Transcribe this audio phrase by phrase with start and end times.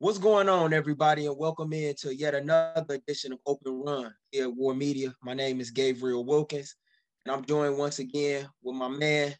[0.00, 4.44] What's going on, everybody, and welcome in to yet another edition of Open Run here
[4.44, 5.12] at War Media.
[5.24, 6.76] My name is Gabriel Wilkins,
[7.26, 9.34] and I'm joined once again with my man,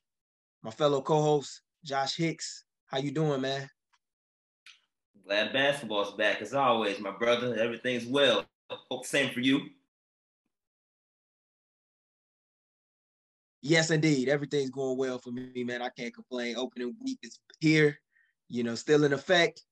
[0.64, 2.64] my fellow co-host, Josh Hicks.
[2.86, 3.70] How you doing, man?
[5.24, 7.56] Glad basketball's back as always, my brother.
[7.56, 8.44] Everything's well.
[8.90, 9.60] Hope same for you.
[13.62, 14.28] Yes, indeed.
[14.28, 15.82] Everything's going well for me, man.
[15.82, 16.56] I can't complain.
[16.56, 17.96] Opening week is here,
[18.48, 19.62] you know, still in effect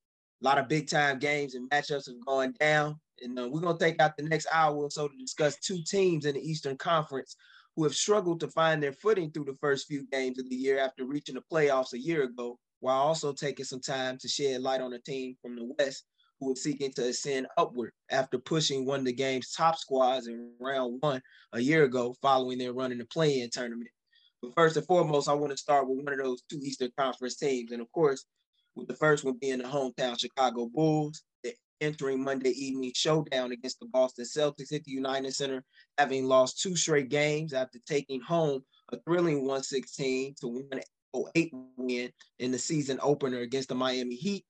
[0.47, 2.99] lot of big time games and matchups have gone down.
[3.21, 5.81] And uh, we're going to take out the next hour or so to discuss two
[5.83, 7.35] teams in the Eastern Conference
[7.75, 10.79] who have struggled to find their footing through the first few games of the year
[10.79, 14.81] after reaching the playoffs a year ago, while also taking some time to shed light
[14.81, 16.05] on a team from the West
[16.39, 20.53] who is seeking to ascend upward after pushing one of the game's top squads in
[20.61, 21.21] round one
[21.55, 23.91] a year ago following their run in the play-in tournament.
[24.43, 27.37] But first and foremost, I want to start with one of those two Eastern Conference
[27.37, 27.73] teams.
[27.73, 28.27] And of course,
[28.77, 31.23] with the first one being the hometown Chicago Bulls,
[31.81, 35.65] entering Monday evening showdown against the Boston Celtics at the United Center,
[35.99, 42.51] having lost two straight games after taking home a thrilling 116 to 108 win in
[42.51, 44.45] the season opener against the Miami Heat,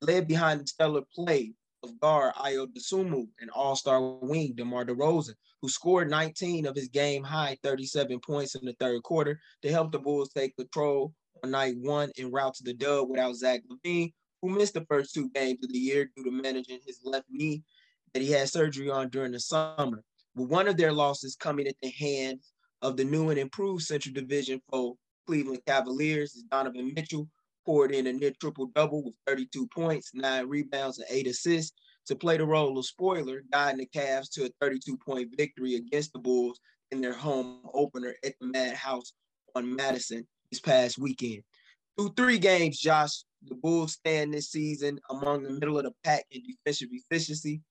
[0.00, 5.68] led behind the stellar play of guard Ayo Dosunmu and all-star wing DeMar DeRozan, who
[5.68, 10.30] scored 19 of his game-high 37 points in the third quarter to help the Bulls
[10.32, 11.12] take control
[11.48, 15.28] night one en route to the dub without Zach LaVine, who missed the first two
[15.30, 17.62] games of the year due to managing his left knee
[18.12, 20.02] that he had surgery on during the summer.
[20.34, 24.14] With one of their losses coming at the hands of the new and improved Central
[24.14, 27.28] Division foe Cleveland Cavaliers, is Donovan Mitchell
[27.64, 31.72] poured in a near triple double with 32 points, nine rebounds, and eight assists
[32.06, 36.12] to play the role of spoiler, guiding the Cavs to a 32 point victory against
[36.12, 36.58] the Bulls
[36.90, 39.12] in their home opener at the Madhouse
[39.54, 41.42] on Madison this past weekend.
[41.96, 46.24] Through three games, Josh, the Bulls stand this season among the middle of the pack
[46.30, 47.62] in defensive efficiency,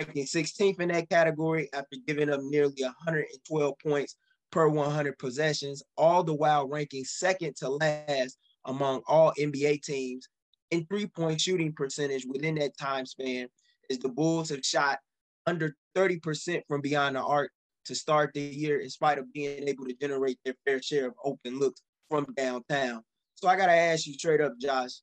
[0.00, 4.16] ranking 16th in that category after giving up nearly 112 points
[4.50, 10.28] per 100 possessions, all the while ranking second to last among all NBA teams
[10.70, 13.46] in three-point shooting percentage within that time span,
[13.90, 14.98] as the Bulls have shot
[15.46, 17.50] under 30% from beyond the arc
[17.84, 21.14] to start the year, in spite of being able to generate their fair share of
[21.24, 21.82] open looks
[22.12, 23.02] from downtown.
[23.36, 25.00] So I gotta ask you straight up, Josh.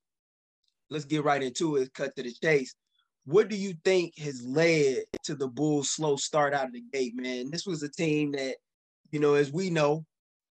[0.91, 1.91] Let's get right into it.
[1.95, 2.75] Cut to the chase.
[3.25, 7.13] What do you think has led to the Bulls' slow start out of the gate,
[7.15, 7.49] man?
[7.49, 8.57] This was a team that,
[9.09, 10.05] you know, as we know,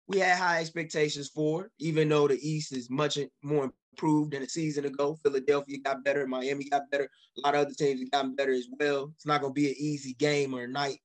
[0.08, 4.50] we had high expectations for, even though the East is much more improved than a
[4.50, 5.20] season ago.
[5.22, 7.08] Philadelphia got better, Miami got better,
[7.38, 9.12] a lot of other teams have gotten better as well.
[9.16, 10.98] It's not to be an easy game or night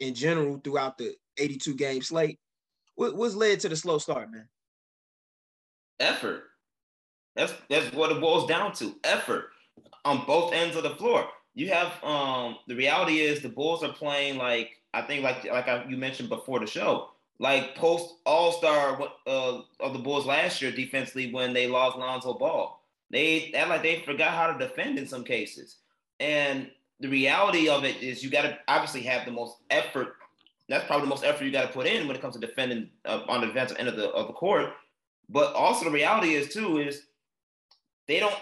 [0.00, 2.40] in general throughout the 82 game slate.
[2.98, 4.48] What, what's led to the slow start, man?
[6.00, 6.42] Effort.
[7.36, 8.96] That's that's what it boils down to.
[9.04, 9.50] Effort
[10.04, 11.28] on both ends of the floor.
[11.54, 15.68] You have um the reality is the Bulls are playing like I think like like
[15.68, 20.60] I, you mentioned before the show, like post All Star uh, of the Bulls last
[20.60, 22.82] year defensively when they lost Lonzo Ball.
[23.10, 25.76] They that like they forgot how to defend in some cases,
[26.18, 30.16] and the reality of it is you got to obviously have the most effort
[30.68, 32.90] that's probably the most effort you got to put in when it comes to defending
[33.04, 34.70] uh, on the defensive end of the of the court.
[35.28, 37.02] But also the reality is too is
[38.06, 38.34] they don't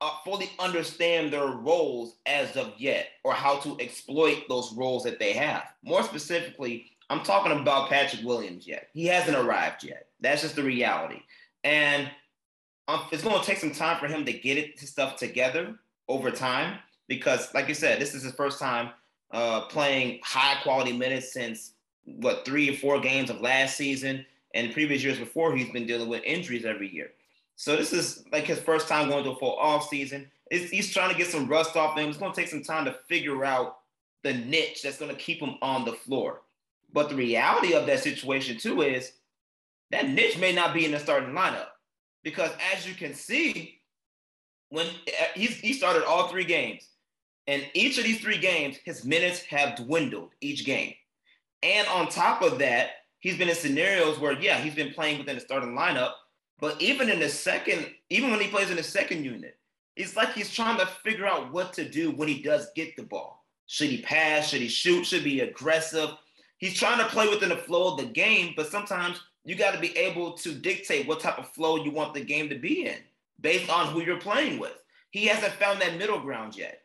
[0.00, 5.18] uh, fully understand their roles as of yet, or how to exploit those roles that
[5.18, 5.64] they have.
[5.82, 8.88] More specifically, I'm talking about Patrick Williams yet.
[8.92, 10.08] He hasn't arrived yet.
[10.20, 11.22] That's just the reality,
[11.64, 12.10] and
[12.88, 15.76] um, it's going to take some time for him to get it his stuff together
[16.08, 16.78] over time.
[17.06, 18.90] Because, like you said, this is his first time
[19.30, 21.72] uh, playing high quality minutes since
[22.04, 24.24] what three or four games of last season,
[24.54, 27.10] and previous years before he's been dealing with injuries every year.
[27.56, 30.30] So this is like his first time going to a full off season.
[30.50, 32.08] It's, he's trying to get some rust off him.
[32.08, 33.78] It's going to take some time to figure out
[34.22, 36.42] the niche that's going to keep him on the floor.
[36.92, 39.12] But the reality of that situation too is
[39.90, 41.66] that niche may not be in the starting lineup
[42.22, 43.80] because as you can see,
[44.70, 44.86] when
[45.34, 46.88] he's, he started all three games,
[47.46, 50.94] and each of these three games, his minutes have dwindled each game.
[51.62, 55.36] And on top of that, he's been in scenarios where, yeah, he's been playing within
[55.36, 56.12] the starting lineup,
[56.60, 59.58] but even in the second, even when he plays in the second unit,
[59.96, 63.02] it's like he's trying to figure out what to do when he does get the
[63.02, 63.44] ball.
[63.66, 64.48] Should he pass?
[64.48, 65.06] Should he shoot?
[65.06, 66.10] Should he be aggressive?
[66.58, 69.80] He's trying to play within the flow of the game, but sometimes you got to
[69.80, 72.98] be able to dictate what type of flow you want the game to be in
[73.40, 74.82] based on who you're playing with.
[75.10, 76.80] He hasn't found that middle ground yet.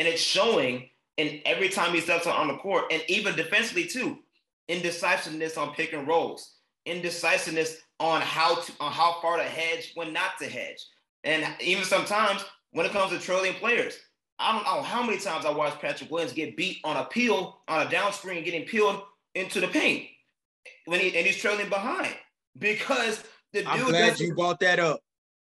[0.00, 0.88] And it's showing
[1.18, 4.18] in every time he steps on the court, and even defensively too,
[4.66, 6.54] indecisiveness on pick and rolls,
[6.86, 10.82] indecisiveness on how to on how far to hedge when not to hedge.
[11.24, 12.42] And even sometimes
[12.72, 13.98] when it comes to trailing players.
[14.38, 17.60] I don't know how many times I watched Patrick Williams get beat on a peel,
[17.68, 19.02] on a down screen, getting peeled
[19.34, 20.06] into the paint
[20.86, 22.14] when he and he's trailing behind
[22.58, 25.00] because the I'm glad you brought that up.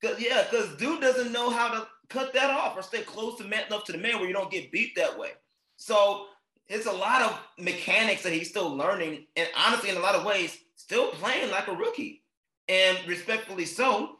[0.02, 3.44] Cause yeah, because dude doesn't know how to cut that off or stay close to
[3.44, 5.30] man enough to the man where you don't get beat that way.
[5.76, 6.26] So
[6.68, 10.24] it's a lot of mechanics that he's still learning, and honestly, in a lot of
[10.24, 12.22] ways, still playing like a rookie.
[12.68, 14.16] And respectfully so,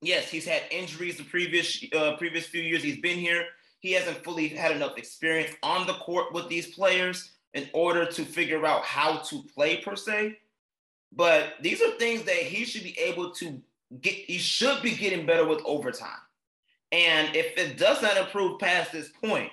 [0.00, 3.44] yes, he's had injuries the previous uh, previous few years he's been here.
[3.80, 8.24] He hasn't fully had enough experience on the court with these players in order to
[8.24, 10.38] figure out how to play per se.
[11.12, 13.60] But these are things that he should be able to
[14.00, 14.14] get.
[14.14, 16.18] He should be getting better with overtime.
[16.92, 19.50] And if it does not improve past this point,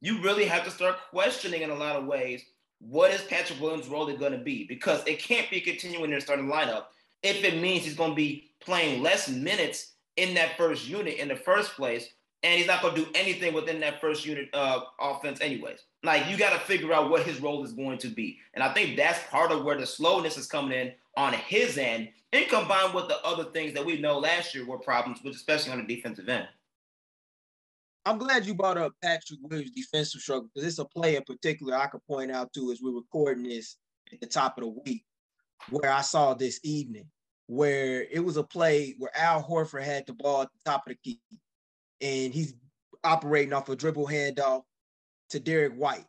[0.00, 2.44] you really have to start questioning in a lot of ways
[2.80, 4.66] what is Patrick Williams' role going to be?
[4.66, 6.84] Because it can't be continuing in the starting lineup
[7.22, 11.28] if it means he's going to be playing less minutes in that first unit in
[11.28, 12.08] the first place,
[12.42, 15.80] and he's not going to do anything within that first unit uh, offense, anyways.
[16.04, 18.72] Like you got to figure out what his role is going to be, and I
[18.72, 22.92] think that's part of where the slowness is coming in on his end, and combined
[22.92, 25.96] with the other things that we know last year were problems, with especially on the
[25.96, 26.46] defensive end.
[28.04, 31.74] I'm glad you brought up Patrick Williams' defensive struggle because it's a play in particular
[31.74, 33.76] I could point out to as we're recording this
[34.12, 35.04] at the top of the week,
[35.70, 37.06] where I saw this evening,
[37.46, 40.92] where it was a play where Al Horford had the ball at the top of
[40.92, 41.20] the key,
[42.02, 42.54] and he's
[43.04, 44.64] operating off a dribble handoff
[45.30, 46.06] to Derrick White,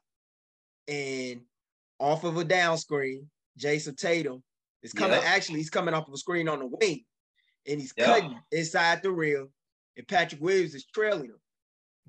[0.88, 1.42] and
[2.00, 4.44] off of a down screen, Jayson Tatum
[4.84, 5.18] is coming.
[5.18, 5.24] Yep.
[5.26, 7.04] Actually, he's coming off of a screen on the wing,
[7.68, 8.08] and he's yep.
[8.08, 9.50] cutting inside the rim,
[9.98, 11.40] and Patrick Williams is trailing him.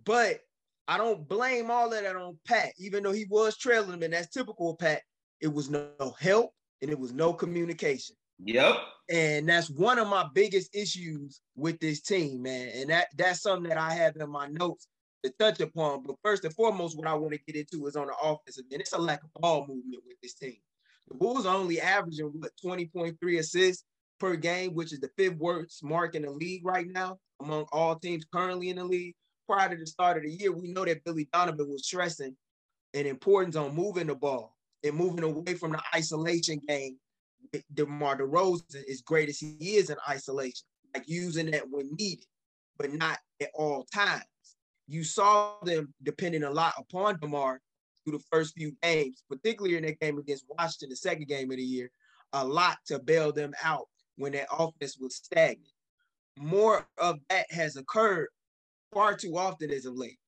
[0.04, 0.40] But
[0.88, 4.12] I don't blame all of that on Pat, even though he was trailing him, and
[4.12, 5.02] that's typical of Pat.
[5.40, 8.16] It was no help and it was no communication.
[8.44, 8.76] Yep.
[9.10, 12.70] And that's one of my biggest issues with this team, man.
[12.74, 14.88] And that that's something that I have in my notes
[15.24, 16.02] to touch upon.
[16.02, 18.80] But first and foremost, what I want to get into is on the offensive end.
[18.80, 20.56] It's a lack of ball movement with this team.
[21.08, 23.84] The Bulls are only averaging what 20.3 assists
[24.18, 27.96] per game, which is the fifth worst mark in the league right now among all
[27.96, 29.14] teams currently in the league
[29.46, 32.36] prior to the start of the year, we know that Billy Donovan was stressing
[32.94, 36.98] an importance on moving the ball and moving away from the isolation game.
[37.74, 42.26] DeMar DeRozan, as great as he is in isolation, like using that when needed,
[42.76, 44.24] but not at all times.
[44.88, 47.60] You saw them depending a lot upon DeMar
[48.04, 51.56] through the first few games, particularly in that game against Washington, the second game of
[51.56, 51.90] the year,
[52.32, 55.72] a lot to bail them out when their offense was stagnant.
[56.38, 58.28] More of that has occurred
[58.92, 60.18] far too often as of late.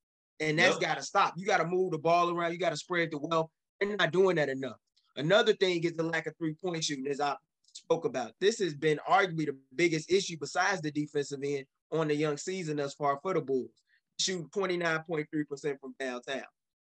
[0.41, 0.81] And that's yep.
[0.81, 1.35] got to stop.
[1.37, 2.53] You got to move the ball around.
[2.53, 3.51] You got to spread the wealth.
[3.81, 4.77] They're not doing that enough.
[5.17, 7.35] Another thing is the lack of three point shooting, as I
[7.73, 8.33] spoke about.
[8.41, 12.77] This has been arguably the biggest issue besides the defensive end on the young season
[12.77, 13.71] thus far for the Bulls.
[14.21, 16.43] Shoot 29.3% from downtown.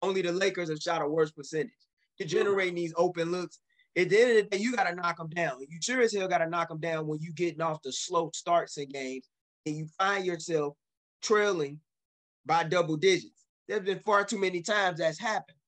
[0.02, 1.73] Only the Lakers have shot a worse percentage.
[2.19, 3.58] You're generating these open looks.
[3.96, 5.58] At the end of the day, you got to knock them down.
[5.61, 8.31] You sure as hell got to knock them down when you getting off the slow
[8.34, 9.28] starts in games
[9.64, 10.76] and you find yourself
[11.23, 11.81] trailing
[12.44, 13.46] by double digits.
[13.67, 15.58] There's been far too many times that's happened.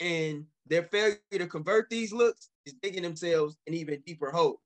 [0.00, 4.58] And their failure to convert these looks is digging themselves in even deeper holes.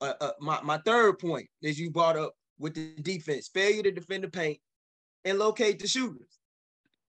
[0.00, 3.90] Uh, uh, my, my third point, is you brought up with the defense, failure to
[3.90, 4.58] defend the paint
[5.24, 6.38] and locate the shooters.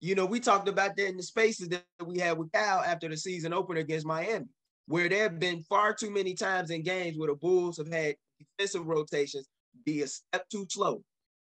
[0.01, 3.09] You know, we talked about that in the spaces that we had with Cal after
[3.09, 4.45] the season opener against Miami,
[4.87, 8.15] where there have been far too many times in games where the Bulls have had
[8.39, 9.47] defensive rotations
[9.85, 11.01] be a step too slow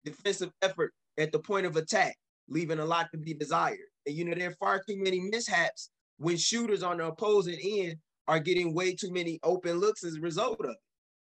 [0.04, 2.16] defensive effort at the point of attack,
[2.48, 3.78] leaving a lot to be desired.
[4.06, 7.96] And you know, there are far too many mishaps when shooters on the opposing end
[8.26, 10.76] are getting way too many open looks as a result of it.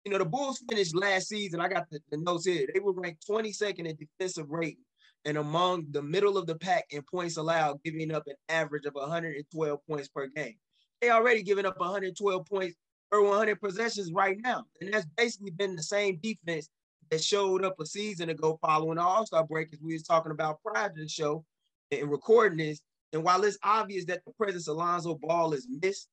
[0.05, 1.61] You know, the Bulls finished last season.
[1.61, 2.67] I got the, the notes here.
[2.73, 4.85] They were ranked 22nd in defensive rating
[5.27, 8.95] and among the middle of the pack in points allowed, giving up an average of
[8.95, 10.55] 112 points per game.
[11.03, 12.77] They already given up 112 points
[13.11, 14.65] per 100 possessions right now.
[14.81, 16.69] And that's basically been the same defense
[17.11, 20.63] that showed up a season ago following the All-Star break, as we was talking about
[20.65, 21.45] prior to the show
[21.91, 22.81] and recording this.
[23.13, 26.09] And while it's obvious that the presence of Lonzo Ball is missed,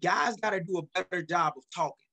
[0.00, 2.06] guys got to do a better job of talking.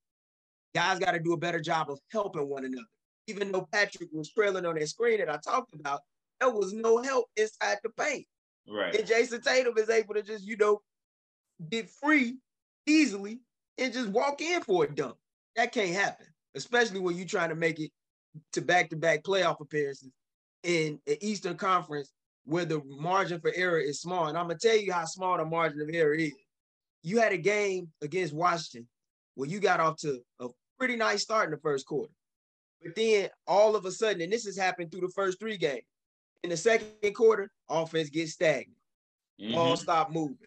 [0.73, 2.87] Guys got to do a better job of helping one another.
[3.27, 6.01] Even though Patrick was trailing on that screen that I talked about,
[6.43, 8.25] there was no help inside the paint.
[8.67, 8.95] Right.
[8.95, 10.81] And Jayson Tatum is able to just, you know,
[11.69, 12.37] get free
[12.85, 13.39] easily
[13.77, 15.15] and just walk in for a dunk.
[15.55, 17.91] That can't happen, especially when you're trying to make it
[18.53, 20.09] to back-to-back playoff appearances
[20.63, 22.11] in an Eastern Conference
[22.45, 24.27] where the margin for error is small.
[24.27, 26.31] And I'm gonna tell you how small the margin of error is.
[27.03, 28.87] You had a game against Washington
[29.35, 30.47] where you got off to a
[30.77, 32.11] pretty nice start in the first quarter.
[32.81, 35.83] But then all of a sudden, and this has happened through the first three games,
[36.43, 38.77] In the second quarter, offense gets stagnant.
[39.41, 39.53] Mm-hmm.
[39.53, 40.37] Ball stop moving.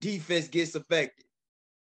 [0.00, 1.24] Defense gets affected.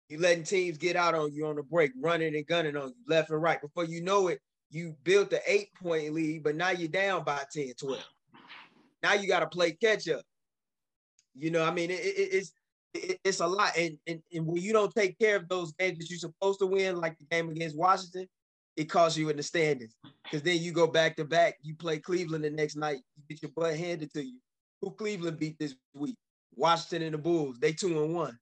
[0.10, 2.96] You letting teams get out on you on the break, running and gunning on you
[3.08, 3.62] left and right.
[3.62, 4.40] Before you know it,
[4.70, 8.04] you built the eight point lead, but now you're down by 10, 12.
[9.02, 10.22] Now you got to play catch up.
[11.36, 12.54] You know, I mean, it, it, it's
[12.94, 13.72] it, it's a lot.
[13.78, 16.68] And, and, and when you don't take care of those games that you're supposed to
[16.68, 18.28] win, like the game against Washington,
[18.76, 19.96] it costs you in the standings.
[20.24, 23.42] Because then you go back to back, you play Cleveland the next night, you get
[23.42, 24.40] your butt handed to you.
[24.82, 26.18] Who Cleveland beat this week?
[26.56, 27.58] Washington and the Bulls.
[27.60, 28.38] They two and one.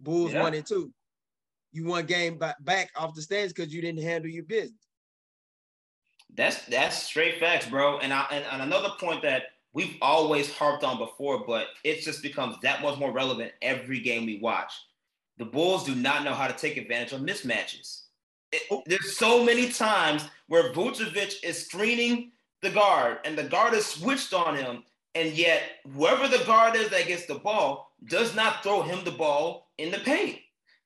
[0.00, 0.42] Bulls yeah.
[0.42, 0.92] one and two.
[1.72, 4.78] You won game back off the stands because you didn't handle your business.
[6.34, 7.98] That's that's straight facts, bro.
[7.98, 12.22] And I and, and another point that we've always harped on before, but it just
[12.22, 14.72] becomes that much more relevant every game we watch.
[15.38, 18.02] The Bulls do not know how to take advantage of mismatches.
[18.52, 18.82] It, oh.
[18.86, 24.32] there's so many times where Vucevic is screening the guard and the guard is switched
[24.32, 24.82] on him,
[25.14, 25.62] and yet
[25.94, 29.90] whoever the guard is that gets the ball does not throw him the ball in
[29.90, 30.38] the paint.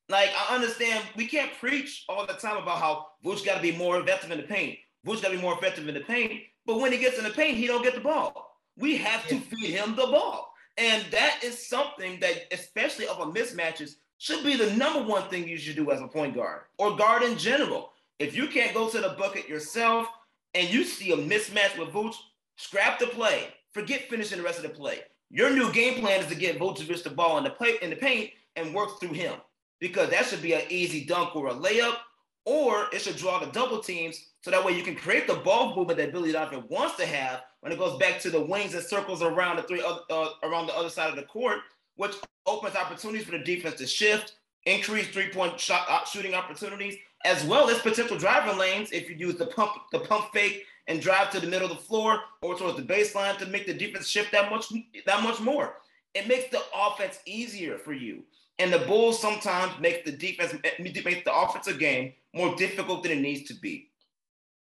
[0.09, 3.73] Like I understand we can't preach all the time about how Vuce got to be
[3.73, 4.79] more effective in the paint.
[5.07, 7.31] Vuce got to be more effective in the paint, but when he gets in the
[7.31, 8.59] paint, he don't get the ball.
[8.77, 10.53] We have to feed him the ball.
[10.79, 15.49] And that is something that, especially of a mismatches, should be the number one thing
[15.49, 17.91] you should do as a point guard or guard in general.
[18.21, 20.07] If you can't go to the bucket yourself
[20.55, 22.15] and you see a mismatch with Vooch,
[22.55, 23.49] scrap the play.
[23.73, 25.01] Forget finishing the rest of the play.
[25.31, 27.97] Your new game plan is to get Vucevic the ball in the play in the
[27.97, 29.35] paint and work through him
[29.81, 31.97] because that should be an easy dunk or a layup,
[32.45, 35.75] or it should draw the double teams so that way you can create the ball
[35.75, 38.85] movement that Billy Donovan wants to have when it goes back to the wings and
[38.85, 41.59] circles around the three uh, around the other side of the court,
[41.97, 42.15] which
[42.47, 44.35] opens opportunities for the defense to shift,
[44.67, 49.37] increase three-point shot uh, shooting opportunities, as well as potential driving lanes if you use
[49.37, 52.77] the pump the pump fake and drive to the middle of the floor or towards
[52.77, 54.73] the baseline to make the defense shift that much
[55.07, 55.77] that much more.
[56.15, 58.25] It makes the offense easier for you.
[58.59, 63.21] And the Bulls sometimes make the defense make the offensive game more difficult than it
[63.21, 63.91] needs to be.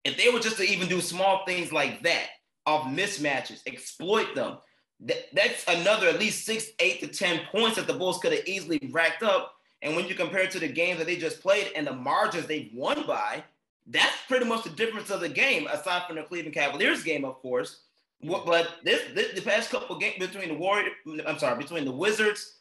[0.04, 2.28] If they were just to even do small things like that
[2.66, 4.58] of mismatches, exploit them,
[5.06, 8.46] that, that's another at least six, eight to 10 points that the Bulls could have
[8.46, 9.56] easily racked up.
[9.82, 12.46] And when you compare it to the games that they just played and the margins
[12.46, 13.42] they've won by,
[13.88, 17.40] that's pretty much the difference of the game, aside from the Cleveland Cavaliers game, of
[17.42, 17.80] course.
[18.22, 20.92] But this, this the past couple games between the Warriors,
[21.26, 22.58] I'm sorry, between the Wizards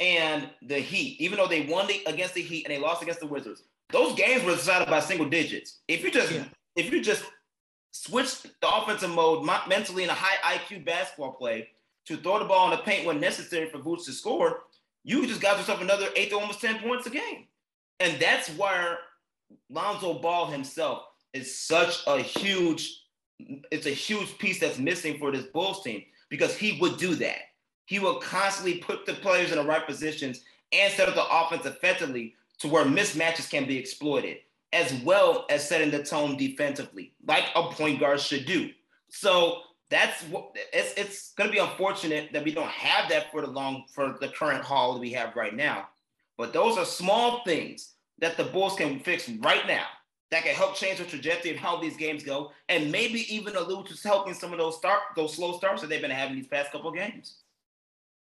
[0.00, 3.20] and the Heat, even though they won the, against the Heat and they lost against
[3.20, 5.78] the Wizards, those games were decided by single digits.
[5.86, 6.44] If you just yeah
[6.76, 7.24] if you just
[8.02, 11.68] switch the offensive mode mentally in a high IQ basketball play
[12.06, 14.64] to throw the ball in the paint when necessary for Boots to score,
[15.04, 17.46] you just got yourself another eight to almost 10 points a game.
[18.00, 18.98] And that's where
[19.70, 23.02] Lonzo Ball himself is such a huge,
[23.70, 27.38] it's a huge piece that's missing for this Bulls team because he would do that.
[27.86, 31.64] He will constantly put the players in the right positions and set up the offense
[31.66, 34.38] effectively to where mismatches can be exploited
[34.72, 38.70] as well as setting the tone defensively, like a point guard should do.
[39.08, 43.40] So that's what it's, it's going to be unfortunate that we don't have that for
[43.40, 45.88] the long for the current haul that we have right now.
[46.36, 49.86] But those are small things that the Bulls can fix right now
[50.30, 53.86] that can help change the trajectory of how these games go, and maybe even allude
[53.86, 56.72] to helping some of those start those slow starts that they've been having these past
[56.72, 57.42] couple games.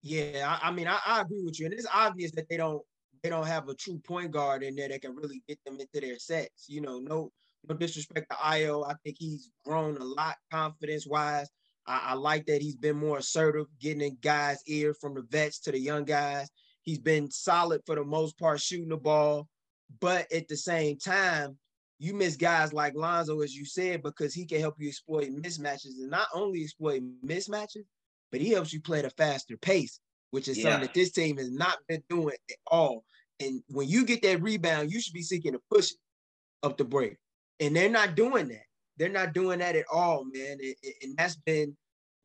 [0.03, 2.83] Yeah, I, I mean, I, I, agree with you, and it's obvious that they don't
[3.27, 5.99] they don't have a true point guard in there that can really get them into
[5.99, 6.67] their sets.
[6.69, 7.29] You know, no
[7.67, 8.89] no disrespect to Ayo.
[8.89, 11.49] I think he's grown a lot confidence wise.
[11.85, 15.59] I, I, like that he's been more assertive, getting in guys' ear from the vets
[15.61, 16.47] to the young guys.
[16.83, 19.49] He's been solid for the most part, shooting the ball.
[19.99, 21.57] But at the same time,
[21.99, 25.99] you miss guys like Lonzo, as you said, because he can help you exploit mismatches
[25.99, 27.83] and not only exploit mismatches,
[28.31, 29.99] but he helps you play at a faster pace
[30.31, 30.63] which is yeah.
[30.63, 33.03] something that this team has not been doing at all.
[33.39, 35.97] And when you get that rebound, you should be seeking to push it
[36.63, 37.17] up the break.
[37.59, 38.65] And they're not doing that.
[38.97, 40.57] They're not doing that at all, man.
[40.61, 41.75] And, and that's been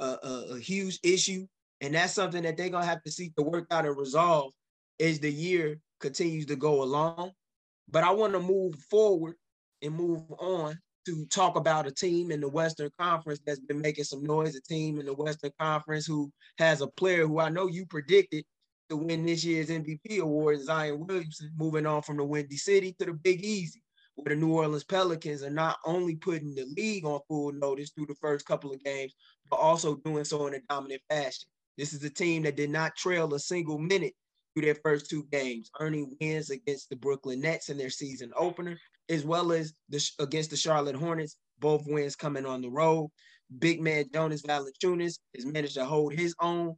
[0.01, 1.47] a, a, a, huge issue.
[1.81, 4.53] And that's something that they're going to have to seek to work out and resolve
[5.01, 7.33] as the year continues to go along.
[7.91, 9.35] But I want to move forward
[9.83, 14.05] and move on to talk about a team in the Western Conference that's been making
[14.05, 17.67] some noise, a team in the Western Conference who has a player who I know
[17.67, 18.45] you predicted
[18.93, 23.07] to win this year's MVP award, Zion Williamson, moving on from the Windy City to
[23.07, 23.83] the Big Easy,
[24.17, 28.07] where the New Orleans Pelicans are not only putting the league on full notice through
[28.07, 29.15] the first couple of games,
[29.49, 31.49] but also doing so in a dominant fashion.
[31.79, 34.13] This is a team that did not trail a single minute
[34.55, 38.79] through their first two games, earning wins against the Brooklyn Nets in their season opener
[39.09, 43.11] as well as the, against the Charlotte Hornets, both wins coming on the road.
[43.59, 46.77] big man Jonas Valanciunas has managed to hold his own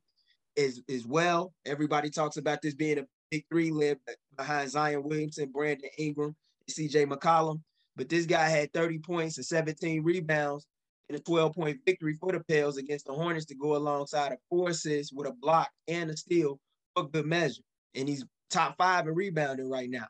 [0.56, 1.52] as, as well.
[1.66, 3.98] Everybody talks about this being a big three led
[4.36, 6.36] behind Zion Williamson, Brandon Ingram,
[6.70, 7.60] CJ McCollum.
[7.96, 10.66] But this guy had 30 points and 17 rebounds
[11.08, 14.70] in a 12-point victory for the Pels against the Hornets to go alongside a four
[14.70, 16.58] assists with a block and a steal
[16.94, 17.62] for good measure.
[17.94, 20.06] And he's top five in rebounding right now.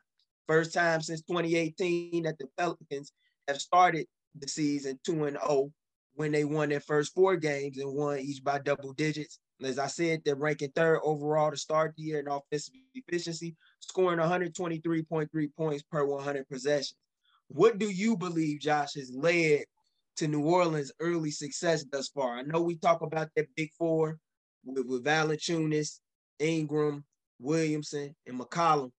[0.47, 3.11] First time since 2018 that the Pelicans
[3.47, 4.07] have started
[4.39, 5.71] the season 2 and 0
[6.15, 9.39] when they won their first four games and won each by double digits.
[9.63, 14.19] As I said, they're ranking third overall to start the year in offensive efficiency, scoring
[14.19, 16.97] 123.3 points per 100 possessions.
[17.47, 19.63] What do you believe, Josh, has led
[20.17, 22.37] to New Orleans' early success thus far?
[22.37, 24.17] I know we talk about that big four
[24.65, 25.99] with, with
[26.39, 27.05] Ingram,
[27.39, 28.91] Williamson, and McCollum.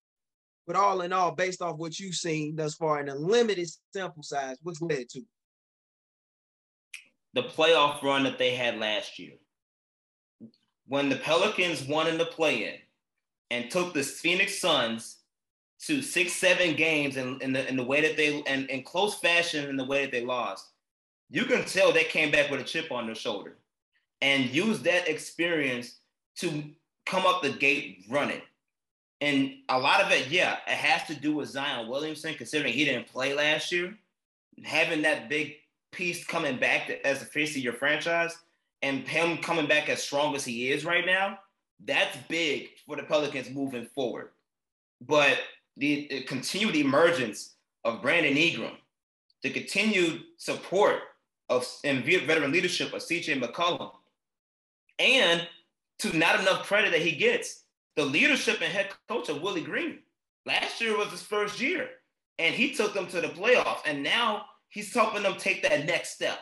[0.65, 4.23] But all in all, based off what you've seen thus far in a limited sample
[4.23, 5.21] size, what's led to?
[7.33, 9.33] The playoff run that they had last year
[10.87, 12.75] when the Pelicans won in the play-in
[13.51, 15.17] and took the Phoenix Suns
[15.81, 19.15] to six, seven games in, in the in the way that they and in close
[19.15, 20.69] fashion in the way that they lost,
[21.29, 23.57] you can tell they came back with a chip on their shoulder
[24.21, 25.97] and used that experience
[26.37, 26.63] to
[27.05, 28.41] come up the gate running.
[29.21, 32.85] And a lot of it, yeah, it has to do with Zion Williamson, considering he
[32.85, 33.95] didn't play last year.
[34.63, 35.55] Having that big
[35.91, 38.35] piece coming back as the face of your franchise
[38.81, 41.39] and him coming back as strong as he is right now,
[41.85, 44.29] that's big for the Pelicans moving forward.
[45.01, 45.39] But
[45.77, 48.73] the, the continued emergence of Brandon Ingram,
[49.43, 50.99] the continued support
[51.49, 53.91] of and veteran leadership of CJ McCollum,
[54.99, 55.47] and
[55.99, 57.63] to not enough credit that he gets,
[57.95, 59.99] the leadership and head coach of Willie Green.
[60.45, 61.89] Last year was his first year,
[62.39, 66.15] and he took them to the playoffs, and now he's helping them take that next
[66.15, 66.39] step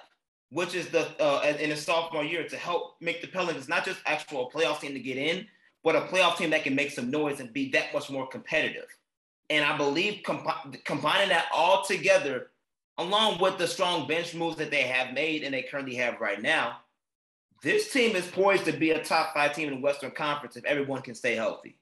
[0.50, 4.00] which is the uh, in his sophomore year to help make the Pelicans not just
[4.06, 5.48] actual playoff team to get in,
[5.84, 8.88] but a playoff team that can make some noise and be that much more competitive.
[9.50, 12.48] And I believe comp- combining that all together,
[12.98, 16.42] along with the strong bench moves that they have made and they currently have right
[16.42, 16.78] now,
[17.62, 20.66] this team is poised to be a top five team in the Western Conference if
[20.66, 21.78] everyone can stay healthy.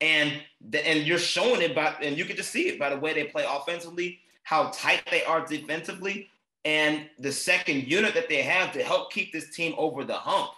[0.00, 2.98] And the, and you're showing it by and you can just see it by the
[2.98, 6.28] way they play offensively, how tight they are defensively,
[6.64, 10.50] and the second unit that they have to help keep this team over the hump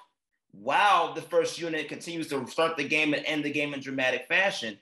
[0.53, 4.27] while the first unit continues to start the game and end the game in dramatic
[4.27, 4.79] fashion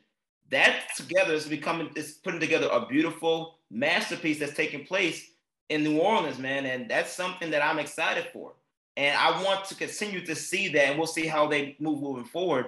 [0.50, 5.30] that together is becoming is putting together a beautiful masterpiece that's taking place
[5.68, 6.66] in New Orleans, man.
[6.66, 8.52] And that's something that I'm excited for.
[8.96, 12.24] And I want to continue to see that, and we'll see how they move moving
[12.24, 12.66] forward.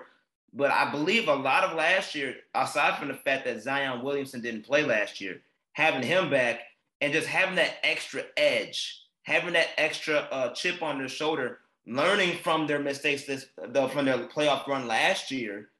[0.52, 4.40] But I believe a lot of last year, aside from the fact that Zion Williamson
[4.40, 5.42] didn't play last year,
[5.72, 6.60] having him back
[7.00, 12.38] and just having that extra edge, having that extra uh, chip on their shoulder, learning
[12.42, 15.70] from their mistakes this the, from their playoff run last year,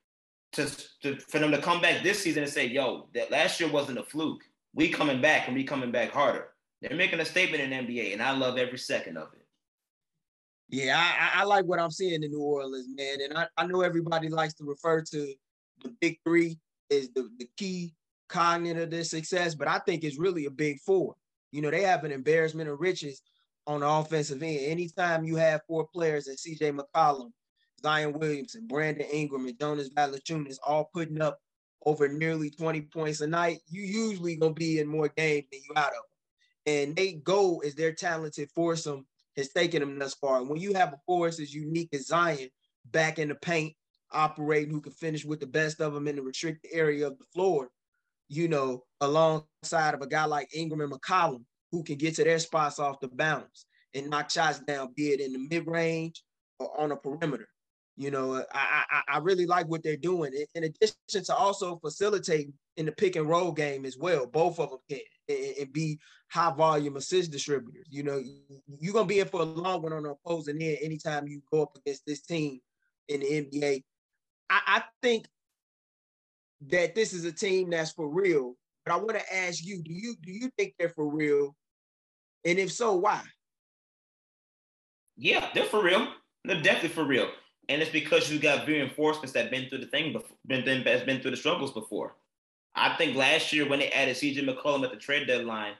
[0.52, 0.70] to,
[1.02, 3.98] to for them to come back this season and say, "Yo, that last year wasn't
[3.98, 4.42] a fluke.
[4.74, 6.48] We coming back and we coming back harder."
[6.82, 9.46] They're making a statement in NBA, and I love every second of it.
[10.68, 13.18] Yeah, I, I like what I'm seeing in New Orleans, man.
[13.22, 15.34] And I, I know everybody likes to refer to
[15.82, 16.58] the big three
[16.90, 17.94] is the, the key
[18.28, 21.14] cognate of their success, but I think it's really a big four.
[21.52, 23.22] You know, they have an embarrassment of riches
[23.66, 24.60] on the offensive end.
[24.60, 27.30] Anytime you have four players and CJ McCollum,
[27.82, 31.38] Zion Williamson, Brandon Ingram, and Jonas Valanciunas all putting up
[31.84, 35.74] over nearly 20 points a night, you usually gonna be in more games than you
[35.76, 36.04] out of.
[36.66, 40.40] And they go as their talented foursome has taken them thus far.
[40.40, 42.48] And when you have a force as unique as Zion
[42.86, 43.74] back in the paint,
[44.12, 47.24] operating, who can finish with the best of them in the restricted area of the
[47.32, 47.70] floor,
[48.28, 52.38] you know, alongside of a guy like Ingram and McCollum, who can get to their
[52.38, 56.22] spots off the bounce and knock shots down, be it in the mid range
[56.58, 57.48] or on a perimeter.
[57.98, 60.32] You know, uh, I, I, I really like what they're doing.
[60.54, 64.70] In addition to also facilitating in the pick and roll game as well, both of
[64.70, 65.98] them can and, and be
[66.30, 67.86] high volume assist distributors.
[67.90, 68.22] You know,
[68.80, 71.62] you're gonna be in for a long one on the opposing end anytime you go
[71.62, 72.60] up against this team
[73.08, 73.82] in the NBA.
[74.50, 75.26] I, I think
[76.68, 78.54] that this is a team that's for real.
[78.84, 81.54] But I want to ask you, do you do you think they're for real?
[82.44, 83.22] And if so, why?
[85.16, 86.08] Yeah, they're for real.
[86.44, 87.28] They're definitely for real.
[87.68, 91.20] And it's because you got reinforcements that been through the thing before, been, been, been
[91.20, 92.14] through the struggles before.
[92.76, 95.72] I think last year when they added CJ McCollum at the trade deadline,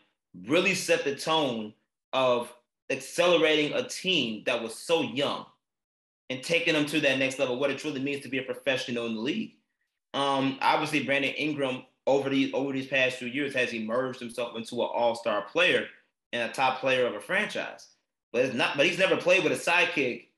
[0.47, 1.75] really set the tone
[2.13, 2.53] of
[2.91, 5.47] accelerating a team that was so young
[6.31, 9.07] and taking them to that next level, what it truly means to be a professional
[9.07, 9.56] in the league.
[10.17, 14.77] Um, obviously, Brandon Ingram over these over these past few years has emerged himself into
[14.77, 15.87] an all-star player
[16.33, 17.89] and a top player of a franchise.
[18.33, 18.77] but it's not.
[18.77, 20.29] But he's never played with a sidekick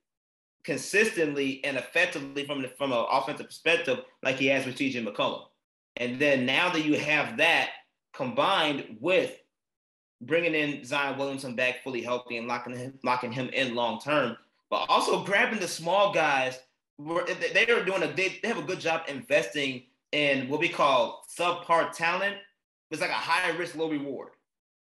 [0.64, 5.44] consistently and effectively from the, from an offensive perspective like he has with CJ McCollum.
[5.96, 7.70] And then now that you have that
[8.12, 9.40] combined with
[10.20, 14.36] bringing in Zion Williamson back fully healthy and locking him locking him in long term,
[14.70, 16.58] but also grabbing the small guys.
[16.98, 21.24] They are doing a they, they have a good job investing in what we call
[21.38, 22.36] subpar talent.
[22.90, 24.30] It's like a high risk, low reward.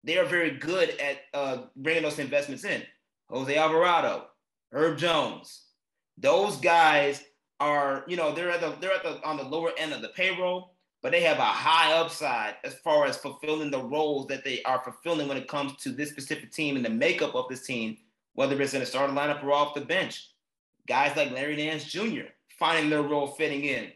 [0.05, 2.83] They are very good at uh, bringing those investments in.
[3.29, 4.27] Jose Alvarado,
[4.73, 5.65] Herb Jones,
[6.17, 7.25] those guys
[7.59, 10.09] are, you know, they're at the they're at the on the lower end of the
[10.11, 14.63] payroll, but they have a high upside as far as fulfilling the roles that they
[14.63, 17.97] are fulfilling when it comes to this specific team and the makeup of this team,
[18.35, 20.31] whether it's in the starting lineup or off the bench.
[20.87, 22.29] Guys like Larry Nance Jr.
[22.59, 23.91] finding their role fitting in,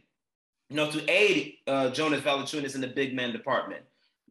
[0.69, 3.83] you know, to aid uh, Jonas Valanciunas in the big man department.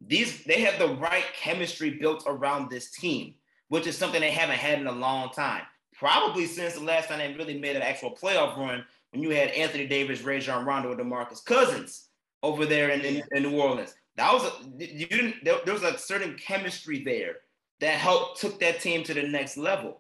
[0.06, 3.36] These they have the right chemistry built around this team,
[3.68, 5.64] which is something they haven't had in a long time
[6.00, 9.50] probably since the last time they really made an actual playoff run when you had
[9.50, 12.08] Anthony Davis, Rajon Rondo, and DeMarcus Cousins
[12.42, 13.94] over there in, in, in, New Orleans.
[14.16, 17.38] That was a, you didn't there, there was a certain chemistry there
[17.82, 20.00] that helped took that team to the next level.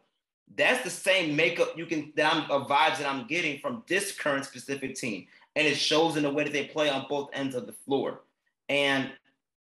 [0.55, 4.11] That's the same makeup you can that I'm of vibes that I'm getting from this
[4.11, 5.27] current specific team.
[5.55, 8.21] And it shows in the way that they play on both ends of the floor.
[8.67, 9.11] And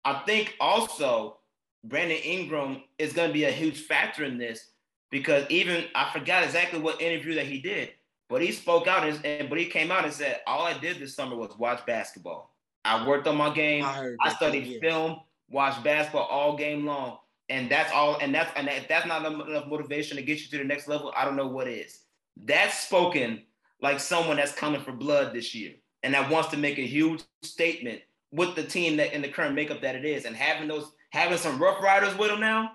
[0.05, 1.39] I think also
[1.85, 4.71] Brandon Ingram is going to be a huge factor in this
[5.11, 7.91] because even I forgot exactly what interview that he did,
[8.29, 10.99] but he spoke out and, and but he came out and said, "All I did
[10.99, 12.55] this summer was watch basketball.
[12.85, 13.85] I worked on my game.
[13.85, 14.81] I, I studied yeah.
[14.81, 18.19] film, watched basketball all game long, and that's all.
[18.21, 21.13] And that's and if that's not enough motivation to get you to the next level,
[21.17, 22.01] I don't know what is.
[22.37, 23.43] That's spoken
[23.81, 27.23] like someone that's coming for blood this year and that wants to make a huge
[27.43, 30.93] statement with the team that in the current makeup that it is, and having those
[31.11, 32.73] having some rough riders with them now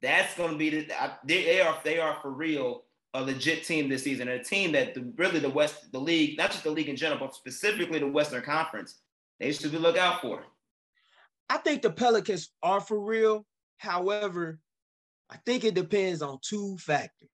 [0.00, 0.86] that's going to be the
[1.24, 2.84] they are they are for real
[3.14, 6.50] a legit team this season, a team that the, really the West the league, not
[6.50, 8.98] just the league in general, but specifically the Western Conference,
[9.38, 10.42] they should be look out for.
[11.48, 13.46] I think the Pelicans are for real.
[13.84, 14.58] However,
[15.30, 17.28] I think it depends on two factors.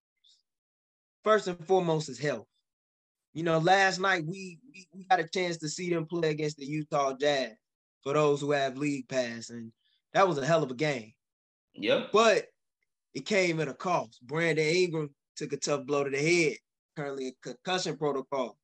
[1.23, 2.47] First and foremost is health.
[3.33, 6.57] You know, last night we, we, we got a chance to see them play against
[6.57, 7.53] the Utah Jazz
[8.03, 9.71] for those who have league pass, and
[10.13, 11.13] that was a hell of a game.
[11.75, 12.11] Yep.
[12.13, 12.47] But
[13.15, 14.19] it came at a cost.
[14.23, 16.57] Brandon Ingram took a tough blow to the head,
[16.97, 18.57] currently a concussion protocol.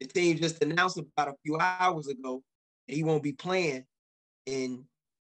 [0.00, 2.42] The team just announced about a few hours ago
[2.86, 3.84] that he won't be playing
[4.44, 4.84] in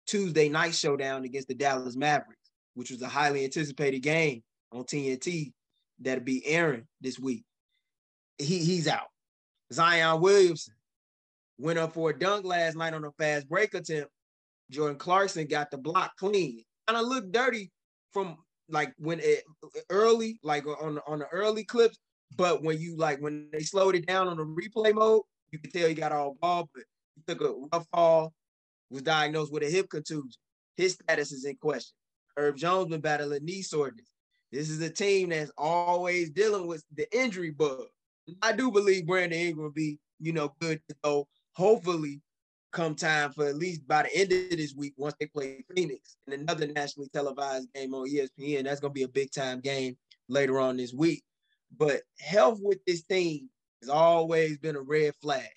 [0.05, 5.51] Tuesday night showdown against the Dallas Mavericks, which was a highly anticipated game on TNT
[5.99, 7.43] that'll be airing this week.
[8.37, 9.07] He, he's out.
[9.73, 10.73] Zion Williamson
[11.57, 14.11] went up for a dunk last night on a fast break attempt.
[14.71, 16.63] Jordan Clarkson got the block clean.
[16.87, 17.71] Kind of looked dirty
[18.11, 18.37] from
[18.69, 19.43] like when it
[19.89, 21.97] early, like on on the early clips,
[22.35, 25.71] but when you like when they slowed it down on the replay mode, you can
[25.71, 26.83] tell he got all ball, but
[27.15, 28.33] he took a rough fall,
[28.89, 30.31] was diagnosed with a hip contusion.
[30.77, 31.95] His status is in question.
[32.37, 34.09] Herb Jones been battling knee soreness.
[34.51, 37.85] This is a team that's always dealing with the injury bug.
[38.41, 41.27] I do believe Brandon Ingram will be, you know, good to go.
[41.53, 42.21] Hopefully,
[42.71, 46.17] come time for at least by the end of this week, once they play Phoenix
[46.27, 49.95] and another nationally televised game on ESPN, that's going to be a big time game
[50.27, 51.23] later on this week.
[51.77, 53.49] But health with this team
[53.81, 55.49] has always been a red flag.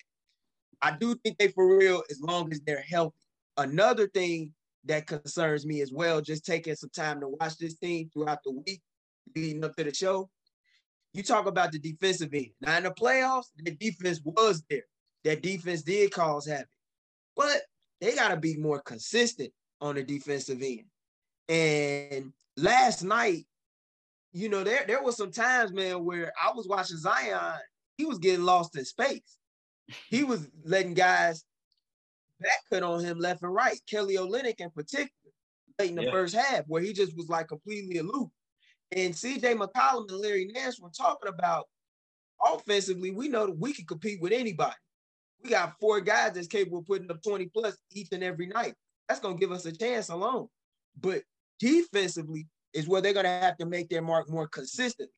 [0.81, 3.15] I do think they for real as long as they're healthy.
[3.57, 4.53] Another thing
[4.85, 8.51] that concerns me as well, just taking some time to watch this team throughout the
[8.51, 8.81] week
[9.35, 10.29] leading up to the show.
[11.13, 12.51] You talk about the defensive end.
[12.61, 14.83] Now in the playoffs, the defense was there.
[15.25, 16.67] That defense did cause havoc
[17.39, 17.61] but
[18.01, 20.83] they got to be more consistent on the defensive end.
[21.47, 23.45] And last night,
[24.33, 27.59] you know, there, there was some times, man, where I was watching Zion,
[27.97, 29.37] he was getting lost in space.
[30.09, 31.43] He was letting guys
[32.39, 33.79] back cut on him left and right.
[33.89, 35.09] Kelly Olynyk in particular,
[35.77, 36.11] late in the yeah.
[36.11, 38.29] first half, where he just was like completely aloof.
[38.91, 41.65] And CJ McCollum and Larry Nance were talking about
[42.43, 44.75] offensively, we know that we can compete with anybody
[45.43, 48.73] we got four guys that's capable of putting up 20 plus each and every night.
[49.07, 50.47] That's gonna give us a chance alone.
[50.99, 51.23] But
[51.59, 55.09] defensively is where they're gonna have to make their mark more consistent.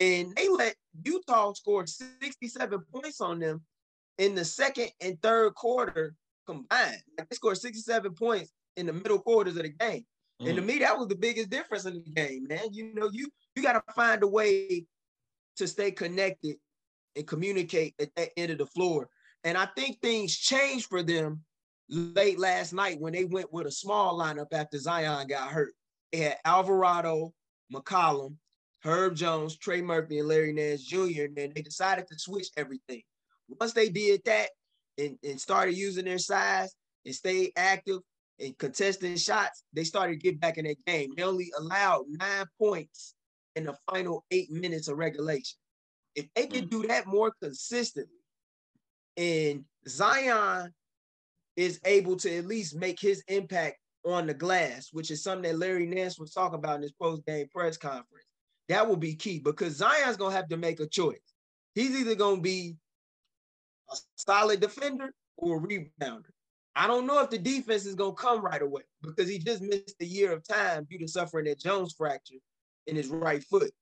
[0.00, 3.62] And they let Utah score 67 points on them
[4.18, 6.14] in the second and third quarter
[6.46, 7.02] combined.
[7.18, 10.04] Like they scored 67 points in the middle quarters of the game.
[10.40, 10.48] Mm.
[10.48, 10.66] And to mm.
[10.66, 12.72] me, that was the biggest difference in the game, man.
[12.72, 14.86] You know, you you got to find a way
[15.56, 16.56] to stay connected
[17.16, 19.08] and communicate at that end of the floor
[19.44, 21.42] and I think things changed for them
[21.88, 25.72] late last night when they went with a small lineup after Zion got hurt.
[26.12, 27.32] They had Alvarado,
[27.72, 28.36] McCollum,
[28.84, 31.24] Herb Jones, Trey Murphy, and Larry Nance Jr.
[31.24, 33.02] And then they decided to switch everything.
[33.48, 34.48] Once they did that
[34.98, 36.74] and, and started using their size
[37.04, 38.00] and stayed active
[38.38, 41.12] and contesting shots, they started to get back in that game.
[41.16, 43.14] They only allowed nine points
[43.56, 45.58] in the final eight minutes of regulation.
[46.14, 48.12] If they could do that more consistently,
[49.16, 50.72] and Zion
[51.56, 55.58] is able to at least make his impact on the glass, which is something that
[55.58, 58.26] Larry Nance was talking about in his post-game press conference.
[58.68, 61.20] That will be key because Zion's gonna have to make a choice.
[61.74, 62.76] He's either gonna be
[63.92, 66.30] a solid defender or a rebounder.
[66.74, 69.96] I don't know if the defense is gonna come right away because he just missed
[70.00, 72.38] a year of time due to suffering that Jones fracture
[72.86, 73.72] in his right foot.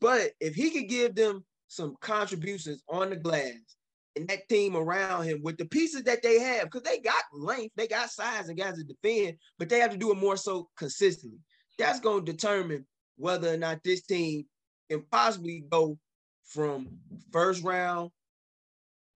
[0.00, 3.76] But if he could give them some contributions on the glass
[4.16, 7.74] and that team around him with the pieces that they have, because they got length,
[7.76, 10.68] they got size and guys to defend, but they have to do it more so
[10.76, 11.38] consistently.
[11.78, 14.46] That's going to determine whether or not this team
[14.90, 15.98] can possibly go
[16.44, 16.88] from
[17.30, 18.10] first round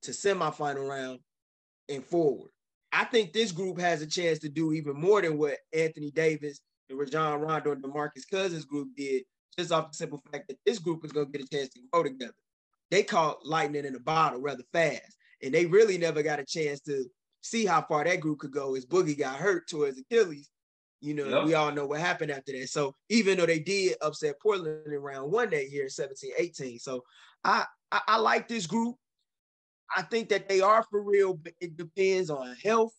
[0.04, 1.20] to semifinal round
[1.88, 2.50] and forward.
[2.92, 6.60] I think this group has a chance to do even more than what Anthony Davis
[6.88, 9.24] and Rajon Rondo and DeMarcus Cousins group did,
[9.58, 11.80] just off the simple fact that this group is going to get a chance to
[11.92, 12.34] grow together.
[12.90, 16.80] They caught lightning in a bottle rather fast, and they really never got a chance
[16.82, 17.06] to
[17.42, 20.50] see how far that group could go as Boogie got hurt towards Achilles.
[21.00, 21.44] You know, yep.
[21.44, 22.68] we all know what happened after that.
[22.68, 26.78] So even though they did upset Portland in round one that year, 17, 18.
[26.78, 27.02] So
[27.44, 28.96] I, I, I like this group.
[29.96, 32.94] I think that they are for real, but it depends on health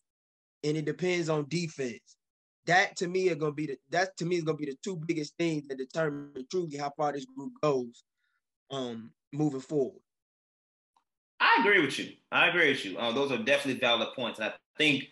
[0.63, 2.17] and it depends on defense.
[2.65, 4.99] That to me are gonna be the that to me is gonna be the two
[5.05, 8.03] biggest things that determine truly how far this group goes
[8.71, 10.01] um moving forward.
[11.39, 12.13] I agree with you.
[12.31, 12.97] I agree with you.
[12.97, 14.39] Um, those are definitely valid points.
[14.39, 15.09] And I think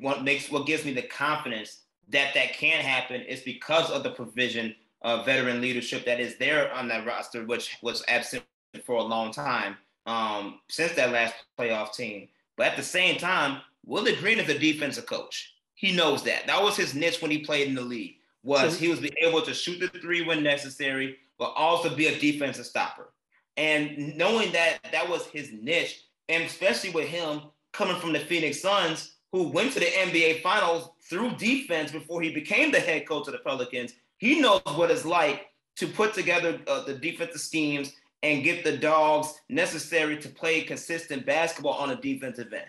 [0.00, 4.10] what makes what gives me the confidence that that can happen is because of the
[4.10, 8.44] provision of veteran leadership that is there on that roster, which was absent
[8.84, 12.28] for a long time um, since that last playoff team.
[12.56, 15.54] But at the same time, Willie Green is a defensive coach.
[15.74, 16.46] He knows that.
[16.46, 18.16] That was his niche when he played in the league.
[18.42, 22.64] Was he was able to shoot the three when necessary, but also be a defensive
[22.64, 23.08] stopper.
[23.56, 27.42] And knowing that that was his niche, and especially with him
[27.72, 32.32] coming from the Phoenix Suns, who went to the NBA Finals through defense before he
[32.32, 36.58] became the head coach of the Pelicans, he knows what it's like to put together
[36.68, 37.92] uh, the defensive schemes
[38.22, 42.64] and get the dogs necessary to play consistent basketball on a defensive end.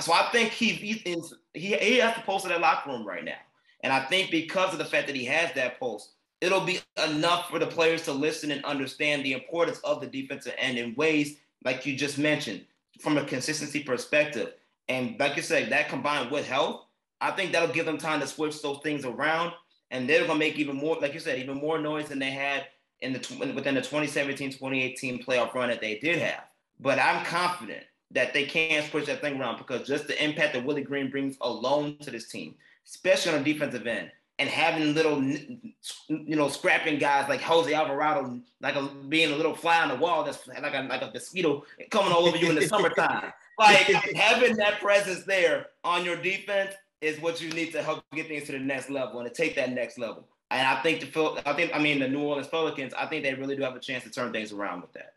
[0.00, 1.22] So I think he he,
[1.54, 3.38] he, he has to post in that locker room right now.
[3.82, 7.48] And I think because of the fact that he has that post, it'll be enough
[7.50, 11.38] for the players to listen and understand the importance of the defensive end in ways
[11.64, 12.64] like you just mentioned
[13.00, 14.54] from a consistency perspective.
[14.88, 16.86] And like you said, that combined with health,
[17.20, 19.52] I think that'll give them time to switch those things around.
[19.90, 22.66] And they're gonna make even more, like you said, even more noise than they had
[23.02, 26.44] in the within the 2017-2018 playoff run that they did have.
[26.80, 30.64] But I'm confident that they can switch that thing around because just the impact that
[30.64, 32.54] Willie Green brings alone to this team,
[32.86, 38.40] especially on the defensive end, and having little, you know, scrapping guys like Jose Alvarado,
[38.60, 41.64] like a, being a little fly on the wall that's like a, like a mosquito
[41.90, 43.32] coming all over you in the summertime.
[43.58, 48.28] Like having that presence there on your defense is what you need to help get
[48.28, 50.28] things to the next level and to take that next level.
[50.52, 53.24] And I think the Phil, I think I mean the New Orleans Pelicans, I think
[53.24, 55.14] they really do have a chance to turn things around with that.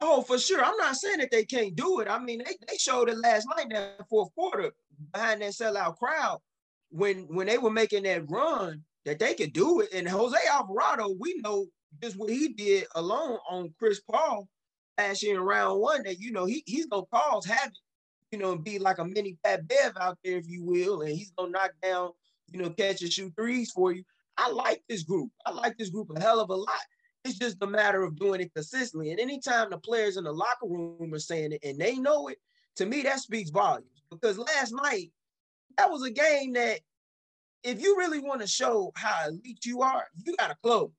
[0.00, 0.64] Oh, for sure.
[0.64, 2.08] I'm not saying that they can't do it.
[2.08, 4.72] I mean, they, they showed it last night that fourth quarter
[5.12, 6.38] behind that sellout crowd
[6.90, 9.88] when when they were making that run that they could do it.
[9.92, 11.66] And Jose Alvarado, we know
[12.02, 14.48] just what he did alone on Chris Paul
[14.96, 17.74] last year in round one that you know he he's gonna cause havoc,
[18.30, 21.10] you know, and be like a mini Pat Bev out there, if you will, and
[21.10, 22.10] he's gonna knock down,
[22.52, 24.04] you know, catch and shoot threes for you.
[24.36, 25.30] I like this group.
[25.44, 26.68] I like this group a hell of a lot.
[27.24, 29.10] It's just a matter of doing it consistently.
[29.10, 32.38] And anytime the players in the locker room are saying it and they know it,
[32.76, 33.86] to me that speaks volumes.
[34.10, 35.10] Because last night
[35.76, 36.80] that was a game that
[37.64, 40.90] if you really want to show how elite you are, you got to close.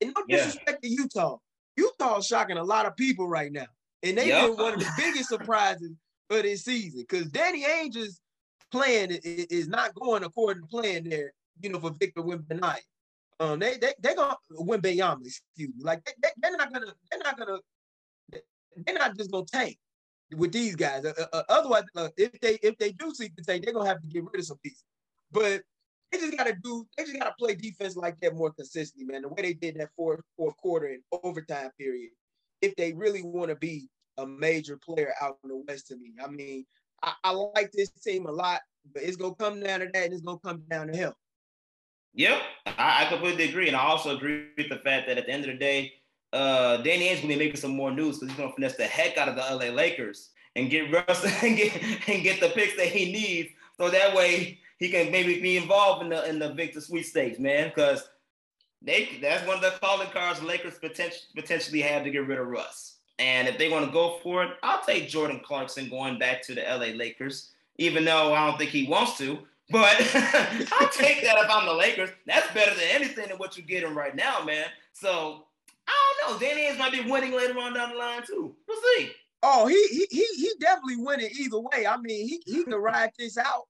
[0.00, 0.88] And no disrespect yeah.
[0.88, 1.36] to Utah.
[1.76, 3.66] Utah's shocking a lot of people right now.
[4.02, 4.48] And they've yep.
[4.48, 5.92] been one of the biggest surprises
[6.30, 8.20] of this season because Danny Ainge's
[8.70, 12.76] plan is not going according to plan there, you know, for Victor Wembanyama.
[13.40, 15.82] Um, they they they gonna Wembanyama, excuse me.
[15.82, 17.58] Like they, they, are not gonna they're not gonna
[18.84, 19.78] they're not just gonna tank
[20.36, 21.04] with these guys.
[21.04, 24.00] Uh, uh, otherwise, uh, if they if they do seek to tank, they're gonna have
[24.00, 24.84] to get rid of some pieces.
[25.30, 25.62] But
[26.10, 26.86] they just gotta do.
[26.96, 29.22] They just gotta play defense like that more consistently, man.
[29.22, 32.10] The way they did that fourth fourth quarter and overtime period.
[32.60, 36.12] If they really want to be a major player out in the West, to me,
[36.22, 36.66] I mean,
[37.02, 38.60] I, I like this team a lot,
[38.92, 41.12] but it's gonna come down to that, and it's gonna come down to him.
[42.14, 45.32] Yep, I, I completely agree, and I also agree with the fact that at the
[45.32, 45.92] end of the day,
[46.32, 49.16] uh, Danny Ainge gonna be making some more news because he's gonna finesse the heck
[49.16, 51.74] out of the LA Lakers and get Russ and get
[52.08, 56.02] and get the picks that he needs, so that way he can maybe be involved
[56.02, 57.68] in the in the Victor sweepstakes, man.
[57.68, 58.08] Because
[58.82, 62.46] they that's one of the calling cards Lakers potentially potentially have to get rid of
[62.46, 62.97] Russ.
[63.18, 66.54] And if they want to go for it, I'll take Jordan Clarkson going back to
[66.54, 69.38] the LA Lakers, even though I don't think he wants to.
[69.70, 69.96] But
[70.72, 72.10] I'll take that if I'm the Lakers.
[72.26, 74.66] That's better than anything than what you're getting right now, man.
[74.92, 75.44] So
[75.86, 76.46] I don't know.
[76.46, 78.54] Danny Ainge might be winning later on down the line too.
[78.66, 79.12] We'll see.
[79.42, 81.86] Oh, he he he he definitely winning either way.
[81.86, 83.64] I mean, he he can ride this out,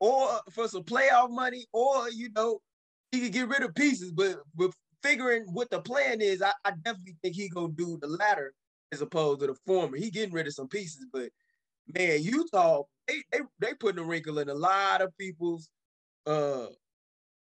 [0.00, 2.60] or for some playoff money, or you know,
[3.12, 4.10] he could get rid of pieces.
[4.10, 4.72] But but
[5.02, 8.52] figuring what the plan is, I, I definitely think he gonna do the latter
[8.92, 9.96] as opposed to the former.
[9.96, 11.30] He getting rid of some pieces, but
[11.94, 15.70] man, Utah they they they putting a wrinkle in a lot of people's
[16.26, 16.66] uh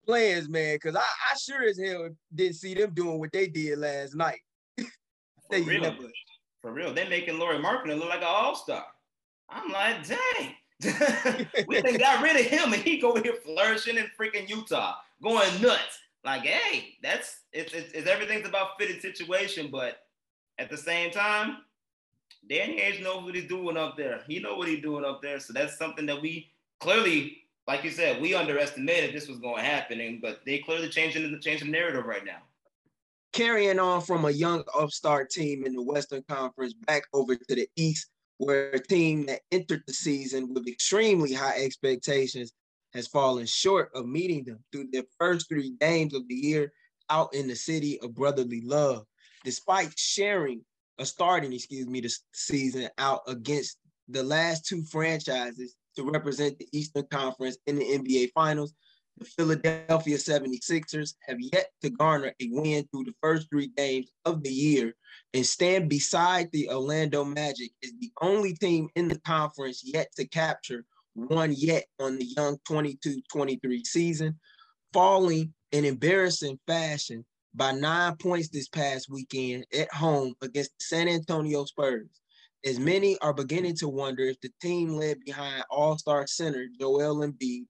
[0.06, 0.78] plans, man.
[0.80, 4.40] Cause I, I sure as hell didn't see them doing what they did last night.
[5.50, 5.82] they For real.
[5.82, 5.98] Never.
[6.62, 6.94] For real.
[6.94, 8.86] They're making Lauri Markkanen look like an all-star.
[9.50, 10.56] I'm like, dang.
[11.68, 15.62] we then got rid of him and he go here flourishing in freaking Utah, going
[15.62, 16.00] nuts.
[16.24, 20.00] Like, hey, that's it's, it's, it's everything's about fitting situation, but
[20.58, 21.58] at the same time,
[22.48, 24.22] Danny Ainge knows what he's doing up there.
[24.28, 25.40] He know what he's doing up there.
[25.40, 29.64] So that's something that we clearly, like you said, we underestimated this was going to
[29.64, 30.00] happen.
[30.00, 32.40] And, but they clearly changing the changing the narrative right now.
[33.34, 37.68] Carrying on from a young upstart team in the Western Conference back over to the
[37.76, 42.54] East, where a team that entered the season with extremely high expectations
[42.94, 46.72] has fallen short of meeting them through their first three games of the year
[47.10, 49.06] out in the city of brotherly love.
[49.46, 50.62] Despite sharing
[50.98, 53.78] a starting, excuse me, the season out against
[54.10, 58.74] the last two franchises to represent the Eastern Conference in the NBA Finals.
[59.20, 64.44] The Philadelphia 76ers have yet to garner a win through the first three games of
[64.44, 64.94] the year
[65.34, 70.28] and stand beside the Orlando Magic as the only team in the conference yet to
[70.28, 74.40] capture one yet on the young 22-23 season,
[74.92, 77.24] falling in embarrassing fashion
[77.56, 82.10] by nine points this past weekend at home against the San Antonio Spurs.
[82.66, 87.66] As many are beginning to wonder if the team led behind All-Star center Joel Embiid,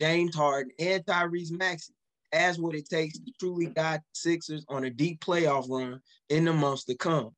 [0.00, 1.94] James Harden, and Tyrese Maxey
[2.32, 6.44] has what it takes to truly guide the Sixers on a deep playoff run in
[6.44, 7.30] the months to come.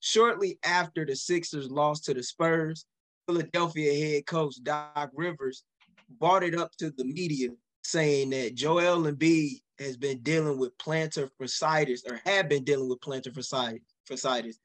[0.00, 2.86] Shortly after the Sixers lost to the Spurs,
[3.26, 5.64] Philadelphia head coach Doc Rivers
[6.18, 7.50] brought it up to the media
[7.84, 13.00] saying that Joel Embiid has been dealing with plantar fasciitis or had been dealing with
[13.00, 14.56] plantar fasciitis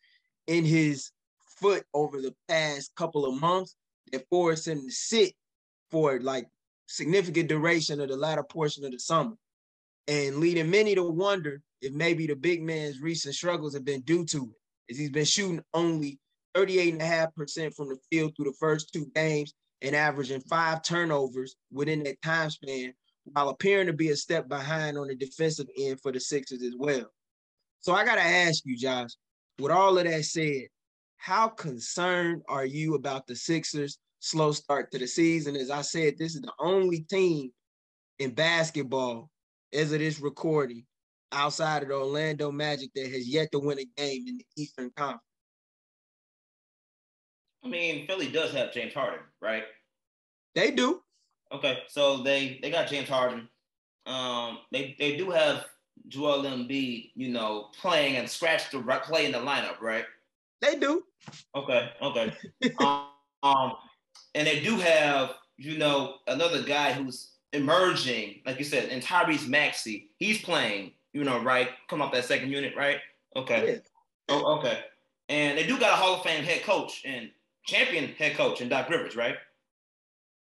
[0.48, 1.12] in his
[1.60, 3.76] foot over the past couple of months.
[4.12, 5.34] That forced him to sit
[5.90, 6.48] for like
[6.86, 9.36] significant duration of the latter portion of the summer
[10.08, 14.26] and leading many to wonder if maybe the big man's recent struggles have been due
[14.26, 16.20] to it as he's been shooting only
[16.56, 22.22] 38.5% from the field through the first two games and averaging five turnovers within that
[22.22, 22.94] time span
[23.26, 26.74] while appearing to be a step behind on the defensive end for the Sixers as
[26.78, 27.12] well.
[27.82, 29.12] So I got to ask you, Josh,
[29.60, 30.68] with all of that said,
[31.18, 35.56] how concerned are you about the Sixers' slow start to the season?
[35.56, 37.52] As I said, this is the only team
[38.20, 39.30] in basketball
[39.74, 40.86] as of this recording
[41.32, 44.92] outside of the Orlando Magic that has yet to win a game in the Eastern
[44.96, 45.22] Conference.
[47.64, 49.64] I mean, Philly does have James Harden, right?
[50.54, 51.02] They do.
[51.56, 53.48] Okay, so they they got James Harden.
[54.06, 55.66] Um, they they do have
[56.10, 60.04] Joel Embiid, you know, playing and scratch the play in the lineup, right?
[60.62, 61.04] They do.
[61.56, 62.34] Okay, okay.
[62.80, 63.08] um,
[63.44, 63.74] um,
[64.34, 69.48] and they do have, you know, another guy who's emerging, like you said, and Tyrese
[69.48, 70.10] Maxey.
[70.18, 71.70] He's playing, you know, right?
[71.88, 72.98] Come off that second unit, right?
[73.36, 73.72] Okay.
[73.72, 73.78] Yeah.
[74.28, 74.80] Oh, okay.
[75.30, 77.30] And they do got a Hall of Fame head coach and
[77.66, 79.38] champion head coach and Doc Rivers, right?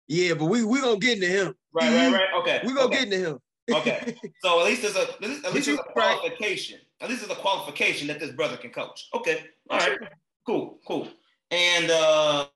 [0.07, 1.55] Yeah, but we we gonna get into him.
[1.73, 2.27] Right, right, right.
[2.41, 2.61] Okay.
[2.63, 3.05] We gonna okay.
[3.05, 3.39] get into him.
[3.73, 4.15] okay.
[4.43, 6.79] So at least there's a at least, at least there's a qualification.
[6.99, 9.07] At least there's a qualification that this brother can coach.
[9.13, 9.45] Okay.
[9.69, 9.97] All right.
[10.45, 10.79] Cool.
[10.85, 11.07] Cool.
[11.51, 12.47] And uh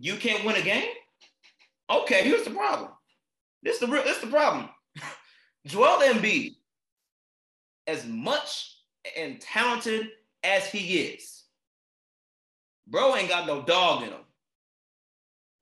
[0.00, 0.90] you can't win a game?
[1.90, 2.90] Okay, here's the problem.
[3.62, 4.68] This the real this the problem.
[5.66, 6.54] Joel Embiid,
[7.86, 8.76] as much
[9.16, 10.08] and talented
[10.44, 11.44] as he is,
[12.86, 14.20] bro ain't got no dog in him.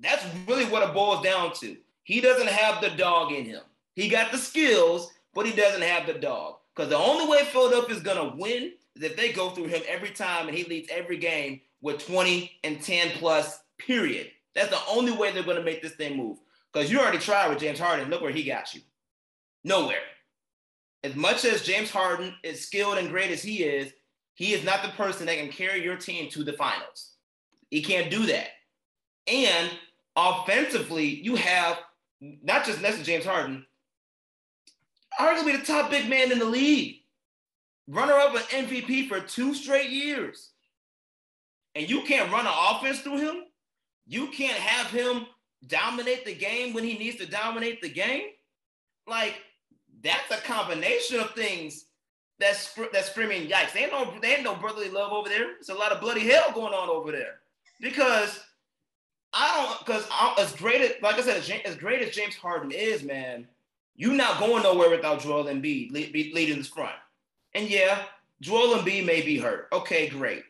[0.01, 1.77] That's really what it boils down to.
[2.05, 3.63] He doesn't have the dog in him.
[3.95, 6.57] He got the skills, but he doesn't have the dog.
[6.75, 9.83] Because the only way Philadelphia is going to win is if they go through him
[9.89, 14.31] every time and he leads every game with 20 and 10 plus, period.
[14.55, 16.39] That's the only way they're going to make this thing move.
[16.73, 18.11] Because you already tried with James Harden.
[18.11, 18.83] Look where he got you.
[19.65, 20.03] Nowhere.
[21.03, 23.93] As much as James Harden is skilled and great as he is,
[24.35, 27.13] he is not the person that can carry your team to the finals.
[27.71, 28.49] He can't do that.
[29.27, 29.71] And
[30.17, 31.79] offensively, you have
[32.21, 33.67] not just next James Harden,
[35.21, 36.97] arguably the top big man in the league,
[37.89, 40.51] runner up an MVP for two straight years.
[41.75, 43.45] And you can't run an offense through him.
[44.07, 45.27] You can't have him
[45.67, 48.29] dominate the game when he needs to dominate the game.
[49.07, 49.35] Like
[50.03, 51.87] that's a combination of things
[52.39, 53.73] that's that's screaming yikes.
[53.73, 55.57] They ain't no they ain't no brotherly love over there.
[55.59, 57.41] It's a lot of bloody hell going on over there
[57.81, 58.41] because
[59.37, 60.09] I don't because
[60.39, 63.47] as great as like I said as, great as James Harden is, man,
[63.95, 66.95] you're not going nowhere without Joel Embiid lead, leading this front.
[67.55, 68.03] And yeah,
[68.41, 69.69] Joel Embiid may be hurt.
[69.73, 70.43] Okay, great.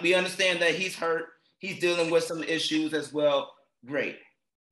[0.00, 1.26] we understand that he's hurt.
[1.58, 3.52] He's dealing with some issues as well.
[3.84, 4.18] Great.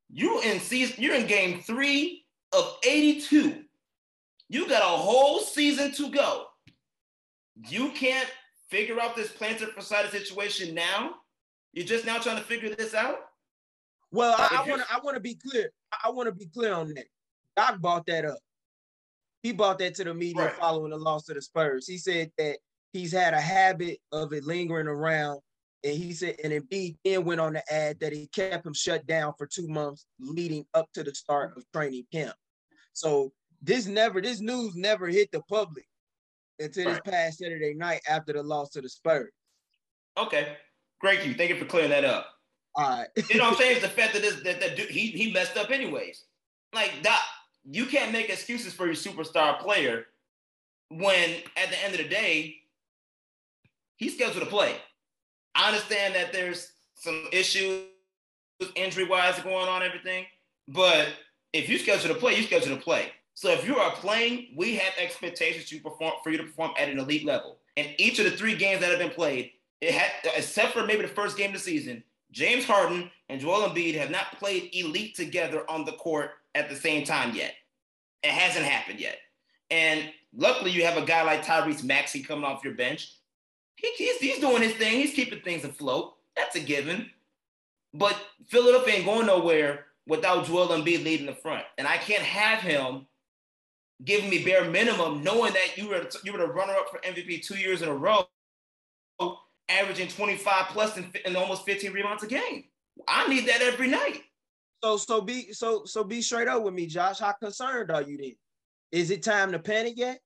[0.09, 3.64] You in season, you're in game three of 82.
[4.48, 6.46] You got a whole season to go.
[7.68, 8.28] You can't
[8.68, 11.16] figure out this plantar fasciitis situation now.
[11.72, 13.27] You're just now trying to figure this out.
[14.11, 15.70] Well, I want to I want to be clear.
[16.04, 17.06] I want to be clear on that.
[17.56, 18.38] Doc bought that up.
[19.42, 20.54] He bought that to the media right.
[20.54, 21.86] following the loss to the Spurs.
[21.86, 22.59] He said that
[22.92, 25.40] he's had a habit of it lingering around.
[25.84, 29.06] And he said, and Embiid then went on to add that he kept him shut
[29.06, 32.34] down for two months leading up to the start of training camp.
[32.94, 33.32] So
[33.62, 35.86] this never, this news never hit the public
[36.59, 37.00] until right.
[37.04, 39.30] this past Saturday night after the loss to the Spurs.
[40.18, 40.56] Okay.
[41.00, 41.34] Great you.
[41.34, 42.26] Thank you for clearing that up.
[42.78, 43.08] All right.
[43.28, 43.72] you know what I'm saying?
[43.76, 46.24] It's the fact that this that, that dude, he he messed up anyways.
[46.72, 47.22] Like that,
[47.64, 50.06] you can't make excuses for your superstar player
[50.90, 52.56] when at the end of the day,
[53.96, 54.76] he's scheduled to play.
[55.54, 57.84] I understand that there's some issues
[58.76, 60.26] injury wise going on, everything,
[60.68, 61.08] but
[61.52, 63.10] if you schedule to play, you schedule to play.
[63.34, 66.88] So if you are playing, we have expectations to perform for you to perform at
[66.88, 67.58] an elite level.
[67.76, 71.02] And each of the three games that have been played, it had except for maybe
[71.02, 75.14] the first game of the season, James Harden and Joel Embiid have not played elite
[75.14, 77.54] together on the court at the same time yet.
[78.22, 79.18] It hasn't happened yet.
[79.70, 83.12] And luckily, you have a guy like Tyrese Maxey coming off your bench.
[83.76, 84.98] He, he's, he's doing his thing.
[84.98, 86.14] He's keeping things afloat.
[86.36, 87.10] That's a given.
[87.94, 88.16] But
[88.48, 91.64] Philadelphia ain't going nowhere without Joel Embiid leading the front.
[91.76, 93.06] And I can't have him
[94.04, 97.46] giving me bare minimum, knowing that you were you were the runner up for MVP
[97.46, 98.28] two years in a row,
[99.68, 102.64] averaging 25 plus and, and almost 15 rebounds a game.
[103.06, 104.22] I need that every night.
[104.82, 107.18] So so be so so be straight up with me, Josh.
[107.18, 108.36] How concerned are you then?
[108.92, 110.20] Is it time to panic yet?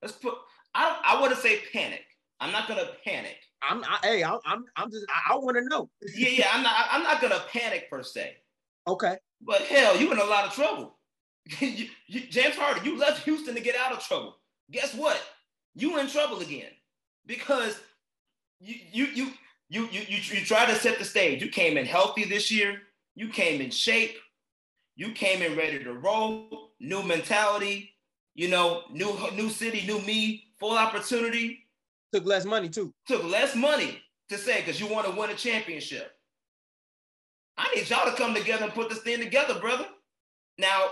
[0.00, 0.34] Let's put.
[0.74, 2.04] I I want to say panic.
[2.40, 3.36] I'm not gonna panic.
[3.62, 5.88] I'm I, hey I'm I'm I'm just I, I want to know.
[6.14, 8.36] yeah yeah I'm not I'm not gonna panic per se.
[8.86, 9.16] Okay.
[9.40, 10.98] But hell, you in a lot of trouble.
[11.60, 14.36] you, you, James Harden, you left Houston to get out of trouble.
[14.70, 15.20] Guess what?
[15.74, 16.70] You in trouble again
[17.26, 17.80] because
[18.60, 19.32] you you you
[19.68, 21.42] you you you, you try to set the stage.
[21.42, 22.82] You came in healthy this year.
[23.14, 24.16] You came in shape.
[24.96, 26.72] You came in ready to roll.
[26.80, 27.90] New mentality.
[28.34, 30.44] You know, new new city, new me.
[30.60, 31.66] Full opportunity.
[32.12, 32.92] Took less money too.
[33.06, 36.12] Took less money to say because you want to win a championship.
[37.56, 39.86] I need y'all to come together and put this thing together, brother.
[40.58, 40.86] Now,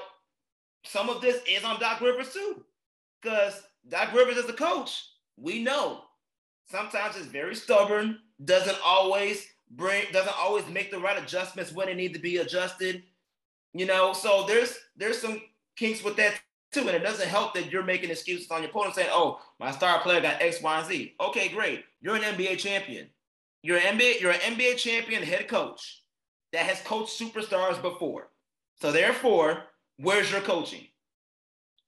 [0.84, 2.64] some of this is on Doc Rivers too,
[3.20, 5.04] because Doc Rivers is a coach.
[5.36, 6.02] We know
[6.70, 11.96] sometimes it's very stubborn, doesn't always bring, doesn't always make the right adjustments when it
[11.96, 13.02] need to be adjusted.
[13.72, 15.40] You know, so there's there's some
[15.76, 16.40] kinks with that
[16.72, 19.70] too, and it doesn't help that you're making excuses on your opponent saying, "Oh, my
[19.70, 21.84] star player got X, Y, and Z." Okay, great.
[22.00, 23.08] You're an NBA champion.
[23.62, 24.20] You're an NBA.
[24.20, 26.02] You're an NBA champion head coach
[26.52, 28.30] that has coached superstars before.
[28.80, 29.64] So therefore,
[29.98, 30.86] where's your coaching?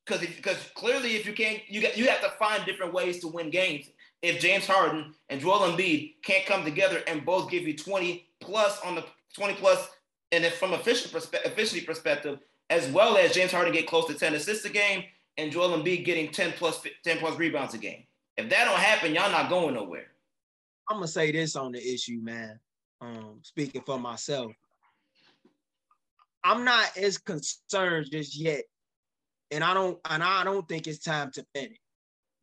[0.04, 3.28] Because because clearly, if you can't, you got you have to find different ways to
[3.28, 3.86] win games.
[4.22, 8.80] If James Harden and Joel Embiid can't come together and both give you 20 plus
[8.84, 9.88] on the 20 plus,
[10.30, 12.38] and if from efficient perspe- efficiency perspective,
[12.70, 15.04] as well as James Harden get close to 10 assists a game
[15.38, 18.04] and Joel Embiid getting 10 plus 10 plus rebounds a game.
[18.36, 20.06] If that don't happen, y'all not going nowhere.
[20.88, 22.60] I'm gonna say this on the issue, man
[23.02, 24.52] um, speaking for myself,
[26.44, 28.64] I'm not as concerned just yet,
[29.52, 31.78] and I don't and I don't think it's time to panic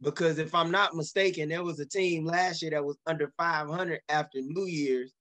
[0.02, 4.00] because if I'm not mistaken, there was a team last year that was under 500
[4.08, 5.12] after New Year's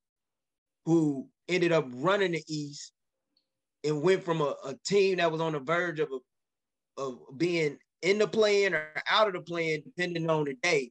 [0.84, 2.92] who ended up running the East
[3.84, 7.78] and went from a, a team that was on the verge of a, of being
[8.02, 10.90] in the play-in or out of the play-in, depending on the day,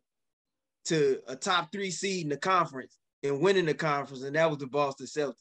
[0.86, 4.60] to a top three seed in the conference and winning the conference, and that was
[4.60, 5.36] the Boston Celtics.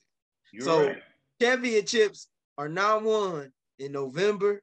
[0.53, 1.03] You're so right.
[1.41, 2.29] championships
[2.59, 4.63] are not won in November,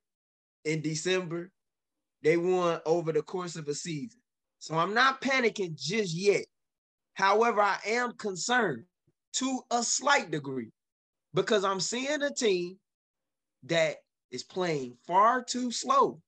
[0.65, 1.51] in December.
[2.21, 4.19] They won over the course of a season.
[4.59, 6.45] So I'm not panicking just yet.
[7.15, 8.85] However, I am concerned
[9.33, 10.71] to a slight degree
[11.33, 12.77] because I'm seeing a team
[13.63, 13.97] that
[14.31, 16.21] is playing far too slow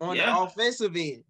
[0.00, 0.32] on yeah.
[0.32, 1.22] the offensive end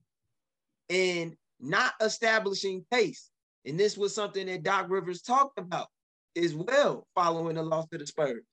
[0.88, 3.30] and not establishing pace.
[3.64, 5.88] And this was something that Doc Rivers talked about
[6.36, 8.44] as well following the loss to the Spurs.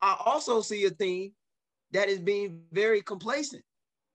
[0.00, 1.32] I also see a team
[1.92, 3.62] that is being very complacent,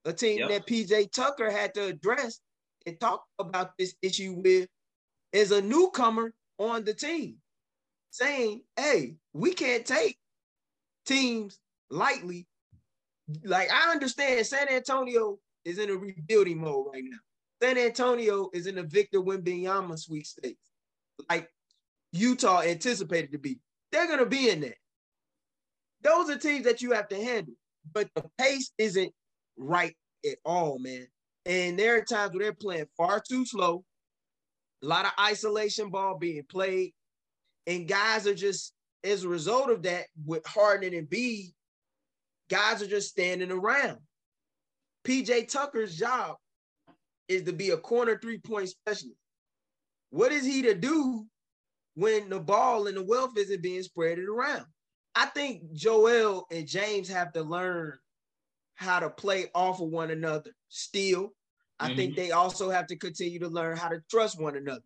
[0.06, 0.50] a team yep.
[0.50, 2.40] that PJ Tucker had to address
[2.86, 4.68] and talk about this issue with
[5.34, 7.36] as a newcomer on the team,
[8.12, 10.18] saying, hey, we can't take
[11.06, 11.60] teams
[11.90, 12.48] lightly.
[13.44, 17.18] Like I understand San Antonio is in a rebuilding mode right now.
[17.62, 20.72] San Antonio is in a Victor Wembanyama sweepstakes,
[21.30, 21.50] like
[22.14, 23.60] Utah anticipated to be.
[23.92, 24.78] They're gonna be in that.
[26.02, 27.56] Those are teams that you have to handle,
[27.94, 29.12] but the pace isn't
[29.58, 31.08] right at all, man.
[31.46, 33.84] And there are times where they're playing far too slow,
[34.84, 36.94] a lot of isolation ball being played,
[37.66, 38.74] and guys are just
[39.04, 41.54] as a result of that with Harden and B,
[42.50, 44.00] guys are just standing around.
[45.06, 46.36] PJ Tucker's job
[47.28, 49.18] is to be a corner three point specialist.
[50.10, 51.26] What is he to do
[51.96, 54.66] when the ball and the wealth isn't being spread around?
[55.18, 57.98] I think Joel and James have to learn
[58.76, 61.34] how to play off of one another still.
[61.80, 61.96] I mm-hmm.
[61.96, 64.84] think they also have to continue to learn how to trust one another.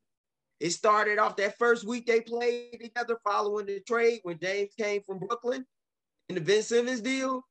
[0.61, 5.01] It started off that first week they played together following the trade when James came
[5.01, 5.65] from Brooklyn
[6.29, 7.43] in the Ben Simmons deal.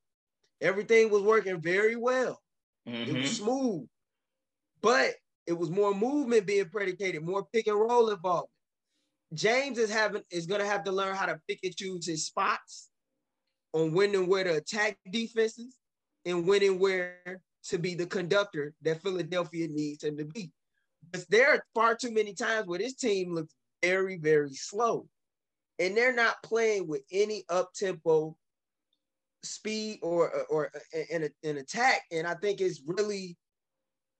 [0.62, 2.41] Everything was working very well.
[2.89, 3.11] Mm-hmm.
[3.11, 3.45] It was mm-hmm.
[3.45, 3.89] smooth,
[4.81, 5.16] but
[5.47, 8.49] it was more movement being predicated, more pick and roll involvement.
[9.33, 12.89] James is having is to have to learn how to pick and choose his spots
[13.72, 15.76] on when and where to attack defenses
[16.24, 20.51] and when and where to be the conductor that Philadelphia needs him to be.
[21.12, 25.07] But there are far too many times where this team looks very, very slow.
[25.78, 28.37] And they're not playing with any up tempo
[29.43, 30.70] speed or or
[31.11, 32.03] an, an attack.
[32.12, 33.39] And I think it's really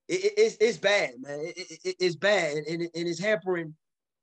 [0.09, 1.41] it, it's, it's bad, man.
[1.41, 3.75] It, it, it's bad, and, and it's hampering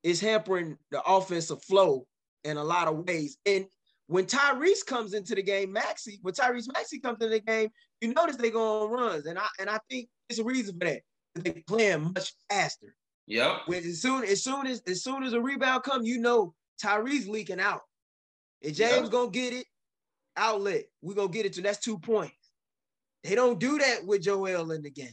[0.04, 2.06] it's hampering the offensive flow
[2.43, 3.38] in a lot of ways.
[3.45, 3.66] And
[4.08, 7.70] when Tyrese comes into the game, Maxey, when Tyrese Maxey comes into the game,
[8.02, 10.86] you notice they go on runs, and I and I think it's a reason for
[10.86, 11.02] that.
[11.36, 12.95] They playing much faster.
[13.28, 13.62] Yep.
[13.66, 17.28] When as soon as soon as as soon as a rebound come, you know Tyrese
[17.28, 17.82] leaking out.
[18.64, 19.12] And James yep.
[19.12, 19.68] gonna get it,
[20.36, 20.86] outlet.
[21.02, 22.34] We gonna get it to that's two points.
[23.24, 25.10] They don't do that with Joel in the game.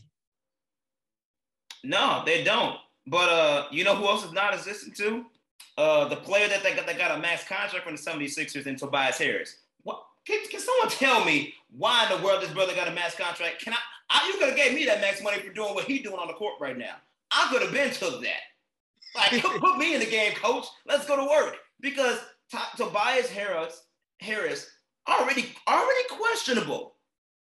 [1.82, 2.76] No, they don't.
[3.07, 5.26] But uh, you know who else is not existent to?
[5.76, 8.78] Uh, the player that they got that got a max contract from the 76ers and
[8.78, 9.57] Tobias Harris.
[9.82, 13.16] What can, can someone tell me why in the world this brother got a max
[13.16, 13.61] contract?
[13.62, 13.78] Can I,
[14.09, 16.28] I you could have gave me that max money for doing what he's doing on
[16.28, 16.96] the court right now.
[17.30, 18.40] I could have been took that.
[19.14, 20.66] Like put me in the game, coach.
[20.86, 21.57] Let's go to work.
[21.80, 22.18] Because
[22.50, 23.82] T- Tobias Harris
[24.20, 24.70] Harris
[25.09, 26.94] already already questionable,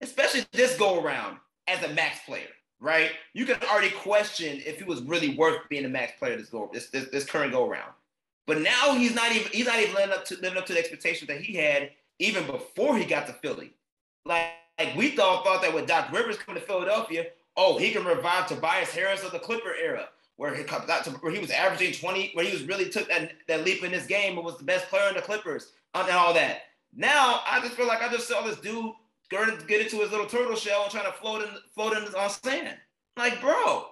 [0.01, 1.37] especially this go around
[1.67, 2.47] as a max player
[2.79, 3.11] right?
[3.33, 6.69] You can already question if he was really worth being a max player this go
[6.73, 7.91] this, this, this current go around.
[8.45, 10.79] But now he's not even he's not even living up to living up to the
[10.79, 13.73] expectations that he had even before he got to Philly.
[14.25, 18.05] Like, like we thought thought that with Doc Rivers coming to Philadelphia, oh, he can
[18.05, 20.07] revive Tobias Harris of the Clipper era,
[20.37, 23.65] where he to, where he was averaging 20, where he was really took that, that
[23.65, 26.61] leap in this game and was the best player in the Clippers and all that.
[26.95, 28.93] Now I just feel like I just saw this dude
[29.29, 32.77] get into his little turtle shell and trying to float in float in on sand.
[33.15, 33.85] Like, bro,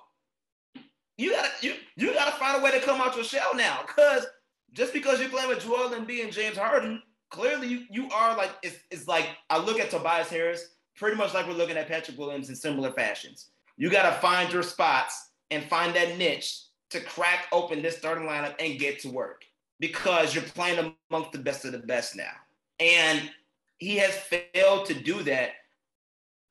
[1.18, 3.80] you gotta you you gotta find a way to come out your shell now.
[3.88, 4.26] Cause
[4.74, 8.52] just because you're playing with Joel Embiid and James Harden, clearly you you are like
[8.64, 12.18] it's, it's like I look at Tobias Harris pretty much like we're looking at Patrick
[12.18, 13.50] Williams in similar fashions.
[13.78, 16.62] You gotta find your spots and find that niche
[16.92, 19.44] to crack open this starting lineup and get to work
[19.80, 22.32] because you're playing amongst the best of the best now.
[22.80, 23.30] And
[23.78, 25.51] he has failed to do that,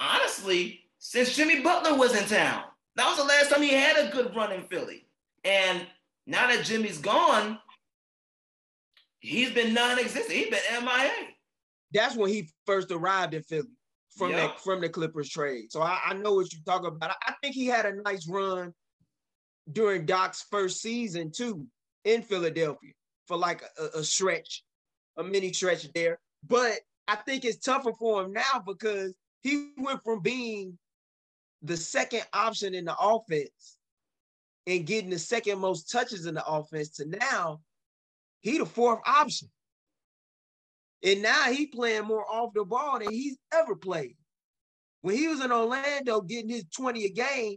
[0.00, 2.64] honestly, since Jimmy Butler was in town.
[2.96, 5.06] That was the last time he had a good run in Philly.
[5.44, 5.86] And
[6.26, 7.58] now that Jimmy's gone,
[9.20, 10.32] he's been non-existent.
[10.32, 11.10] He's been MIA.
[11.92, 13.68] That's when he first arrived in Philly
[14.16, 14.40] from yep.
[14.40, 15.70] that from the Clippers trade.
[15.70, 17.16] So I, I know what you're talking about.
[17.26, 18.72] I think he had a nice run
[19.72, 21.66] during Doc's first season too
[22.04, 22.92] in Philadelphia
[23.26, 24.62] for like a, a stretch,
[25.16, 26.18] a mini stretch there.
[26.46, 30.78] But I think it's tougher for him now because he went from being
[31.62, 33.78] the second option in the offense
[34.66, 37.60] and getting the second most touches in the offense to now
[38.40, 39.48] he the fourth option.
[41.02, 44.16] And now he playing more off the ball than he's ever played.
[45.02, 47.56] When he was in Orlando getting his 20 a game,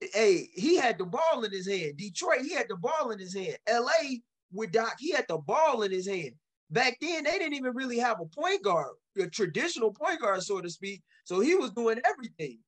[0.00, 1.96] hey, he had the ball in his hand.
[1.96, 3.56] Detroit, he had the ball in his hand.
[3.68, 4.16] LA
[4.52, 6.34] with Doc, he had the ball in his hand.
[6.70, 10.60] Back then, they didn't even really have a point guard, a traditional point guard, so
[10.60, 11.02] to speak.
[11.24, 12.58] So he was doing everything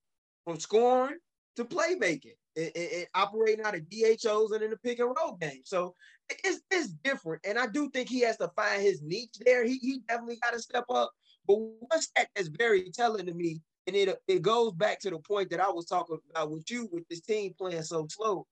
[0.44, 1.18] from scoring
[1.56, 5.36] to playmaking and, and, and operating out of DHOs and in the pick and roll
[5.40, 5.62] game.
[5.64, 5.94] So
[6.30, 7.42] it's, it's different.
[7.44, 9.64] And I do think he has to find his niche there.
[9.64, 11.10] He, he definitely got to step up.
[11.46, 11.58] But
[12.00, 15.60] stat that's very telling to me, and it, it goes back to the point that
[15.60, 18.46] I was talking about with you with this team playing so slow.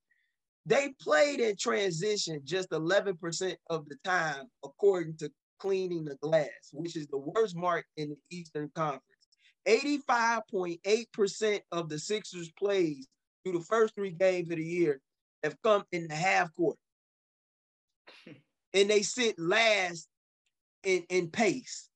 [0.67, 6.97] They played in transition just 11% of the time, according to cleaning the glass, which
[6.97, 9.03] is the worst mark in the Eastern Conference.
[9.69, 13.07] 85.8% of the Sixers' plays
[13.45, 15.01] through the first three games of the year
[15.45, 16.77] have come in the half court.
[18.75, 20.09] and they sit last
[20.83, 21.89] in, in pace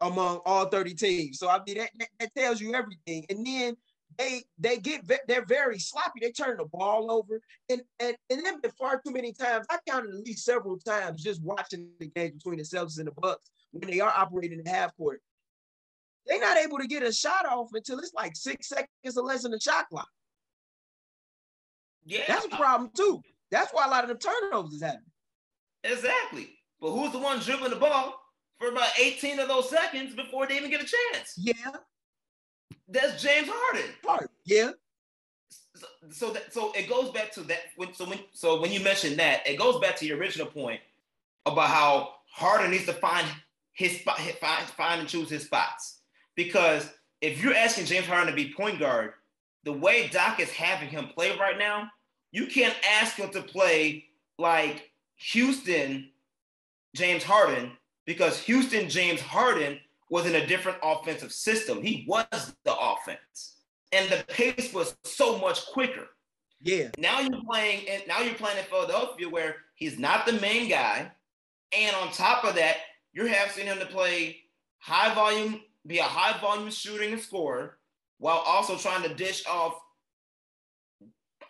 [0.00, 1.38] among all 30 teams.
[1.38, 3.26] So I mean that, that, that tells you everything.
[3.28, 3.76] And then
[4.18, 6.20] they they get they're very sloppy.
[6.20, 9.66] They turn the ball over, and and and then far too many times.
[9.70, 13.12] I counted at least several times just watching the game between the Celtics and the
[13.12, 15.20] Bucks when they are operating in half court.
[16.26, 19.44] They're not able to get a shot off until it's like six seconds or less
[19.44, 20.08] in the shot clock.
[22.04, 23.20] Yeah, that's a problem too.
[23.50, 25.04] That's why a lot of the turnovers is happening.
[25.84, 26.50] Exactly.
[26.80, 28.20] But who's the one dribbling the ball
[28.58, 31.34] for about 18 of those seconds before they even get a chance?
[31.36, 31.54] Yeah.
[32.88, 33.90] That's James Harden.
[34.04, 34.28] Harden.
[34.44, 34.70] Yeah.
[35.74, 38.80] So, so that so it goes back to that when so when so when you
[38.80, 40.80] mentioned that it goes back to your original point
[41.44, 43.26] about how Harden needs to find
[43.72, 46.00] his spot find, find and choose his spots
[46.34, 46.88] because
[47.20, 49.12] if you're asking James Harden to be point guard
[49.64, 51.90] the way Doc is having him play right now
[52.32, 54.06] you can't ask him to play
[54.38, 56.08] like Houston
[56.94, 57.72] James Harden
[58.06, 59.78] because Houston James Harden
[60.10, 61.82] was in a different offensive system.
[61.82, 63.56] He was the offense,
[63.92, 66.08] and the pace was so much quicker.
[66.62, 66.88] Yeah.
[66.98, 71.10] Now you're playing, and now you're playing in Philadelphia where he's not the main guy,
[71.76, 72.76] and on top of that,
[73.12, 74.38] you're having him to play
[74.78, 77.78] high volume, be a high volume shooting and scorer,
[78.18, 79.74] while also trying to dish off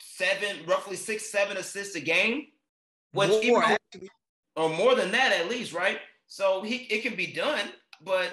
[0.00, 2.46] seven, roughly six, seven assists a game,
[3.12, 4.08] which more, even,
[4.56, 5.98] or more than that at least, right?
[6.26, 7.68] So he it can be done,
[8.02, 8.32] but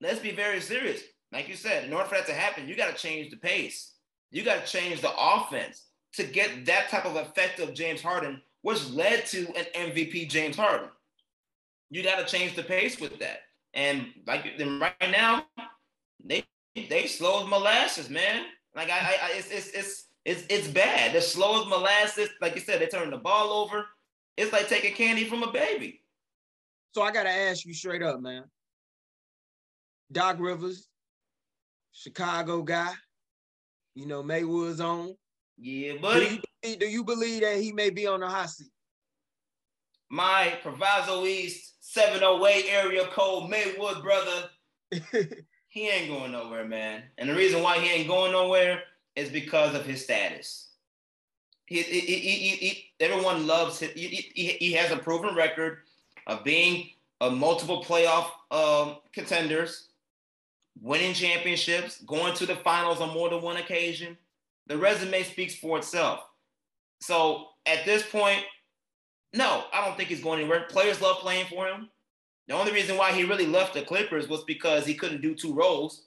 [0.00, 1.02] let's be very serious.
[1.32, 3.92] Like you said, in order for that to happen, you got to change the pace.
[4.30, 5.84] You got to change the offense
[6.14, 10.56] to get that type of effect of James Harden, which led to an MVP James
[10.56, 10.88] Harden.
[11.90, 13.40] You got to change the pace with that.
[13.74, 15.46] And like then right now,
[16.24, 16.44] they
[16.74, 18.44] they slow as molasses, man.
[18.74, 21.12] Like I, I it's, it's it's it's it's bad.
[21.12, 22.30] They're slow as molasses.
[22.40, 23.84] Like you said, they turn the ball over.
[24.36, 26.02] It's like taking candy from a baby.
[26.94, 28.44] So I gotta ask you straight up, man.
[30.10, 30.88] Doc Rivers,
[31.92, 32.92] Chicago guy,
[33.94, 35.16] you know, Maywood's on.
[35.58, 36.40] Yeah, buddy.
[36.62, 38.68] Do you, do you believe that he may be on the hot seat?
[40.10, 44.48] My Proviso East 708 area code Maywood brother.
[45.68, 47.02] he ain't going nowhere, man.
[47.18, 48.82] And the reason why he ain't going nowhere
[49.16, 50.68] is because of his status.
[51.64, 53.90] He, he, he, he everyone loves him.
[53.96, 55.78] He, has a proven record
[56.28, 56.90] of being
[57.20, 59.85] a multiple playoff um, contenders
[60.80, 64.16] winning championships, going to the finals on more than one occasion.
[64.66, 66.20] The resume speaks for itself.
[67.00, 68.42] So at this point,
[69.32, 70.66] no, I don't think he's going anywhere.
[70.68, 71.88] Players love playing for him.
[72.48, 75.52] The only reason why he really left the Clippers was because he couldn't do two
[75.52, 76.06] roles.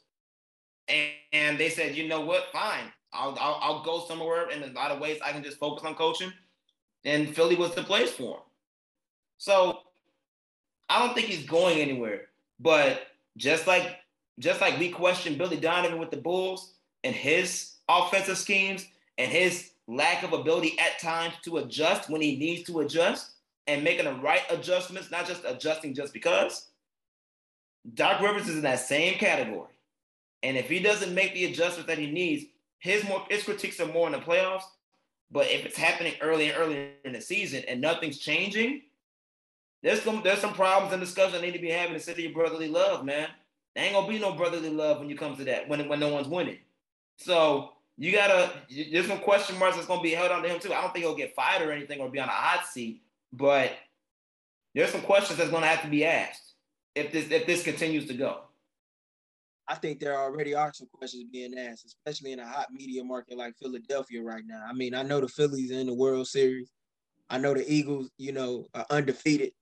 [0.87, 2.45] And, and they said, you know what?
[2.51, 2.91] Fine.
[3.11, 5.95] I'll, I'll, I'll go somewhere in a lot of ways I can just focus on
[5.95, 6.31] coaching.
[7.05, 8.43] And Philly was the place for him.
[9.37, 9.79] So
[10.89, 12.27] I don't think he's going anywhere.
[12.59, 13.07] But
[13.37, 13.98] just like
[14.39, 16.73] just like we questioned Billy Donovan with the Bulls
[17.03, 18.85] and his offensive schemes
[19.17, 23.31] and his lack of ability at times to adjust when he needs to adjust
[23.67, 26.67] and making the right adjustments, not just adjusting just because.
[27.93, 29.73] Doc Rivers is in that same category.
[30.41, 32.45] And if he doesn't make the adjustments that he needs,
[32.79, 34.63] his more his critiques are more in the playoffs.
[35.31, 38.83] But if it's happening early and early in the season and nothing's changing,
[39.83, 42.25] there's some there's some problems and discussions that need to be having in the city
[42.25, 43.27] of brotherly love, man.
[43.79, 46.09] There ain't gonna be no brotherly love when you come to that when when no
[46.09, 46.57] one's winning.
[47.15, 48.51] So you gotta
[48.91, 50.73] there's some question marks that's gonna be held on to him too.
[50.73, 53.71] I don't think he'll get fired or anything or be on a hot seat, but
[54.75, 56.55] there's some questions that's gonna have to be asked
[56.93, 58.41] if this if this continues to go.
[59.65, 63.37] I think there already are some questions being asked, especially in a hot media market
[63.37, 64.61] like Philadelphia right now.
[64.69, 66.69] I mean, I know the Phillies in the World Series.
[67.29, 69.53] I know the Eagles, you know, are undefeated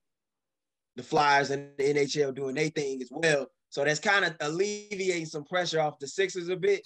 [0.96, 3.46] the Flyers and the NHL doing their thing as well.
[3.70, 6.82] So that's kind of alleviating some pressure off the Sixers a bit.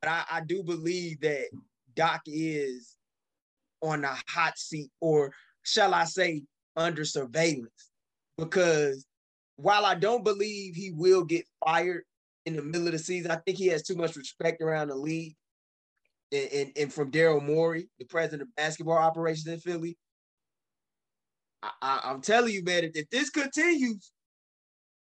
[0.00, 1.46] But I, I do believe that
[1.94, 2.96] Doc is
[3.82, 6.44] on the hot seat, or shall I say,
[6.76, 7.90] under surveillance.
[8.36, 9.04] Because
[9.56, 12.04] while I don't believe he will get fired
[12.46, 14.96] in the middle of the season, I think he has too much respect around the
[14.96, 15.34] league.
[16.30, 19.96] And, and, and from Daryl Morey, the president of basketball operations in Philly,
[21.62, 24.12] I, am telling you, man, if, if this continues,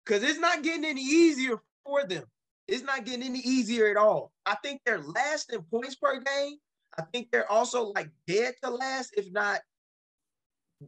[0.04, 2.24] because it's not getting any easier for them.
[2.66, 4.32] It's not getting any easier at all.
[4.46, 6.56] I think they're last in points per game.
[6.98, 9.60] I think they're also like dead to last, if not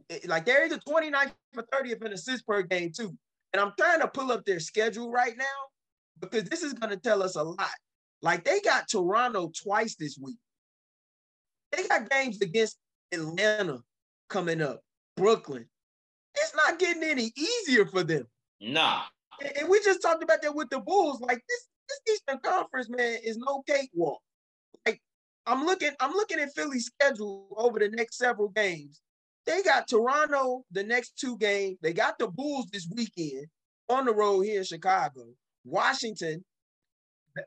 [0.09, 3.15] eh, like they're either 29th or 30th in assists per game, too.
[3.53, 5.45] And I'm trying to pull up their schedule right now
[6.19, 7.69] because this is going to tell us a lot.
[8.21, 10.37] Like they got Toronto twice this week.
[11.71, 12.77] They got games against
[13.11, 13.79] Atlanta
[14.29, 14.81] coming up,
[15.15, 15.65] Brooklyn.
[16.35, 18.27] It's not getting any easier for them.
[18.59, 19.03] Nah.
[19.59, 21.21] And we just talked about that with the Bulls.
[21.21, 24.19] Like this, this Eastern Conference, man, is no cakewalk.
[24.85, 25.01] Like
[25.45, 29.01] I'm looking, I'm looking at Philly's schedule over the next several games.
[29.45, 31.77] They got Toronto the next two games.
[31.81, 33.47] They got the Bulls this weekend
[33.89, 35.27] on the road here in Chicago.
[35.63, 36.43] Washington,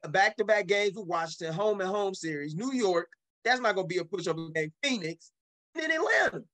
[0.08, 2.54] back-to-back games with Washington, home and home series.
[2.54, 3.08] New York,
[3.44, 4.72] that's not gonna be a push-up game.
[4.82, 5.32] Phoenix,
[5.74, 6.44] and then Atlanta.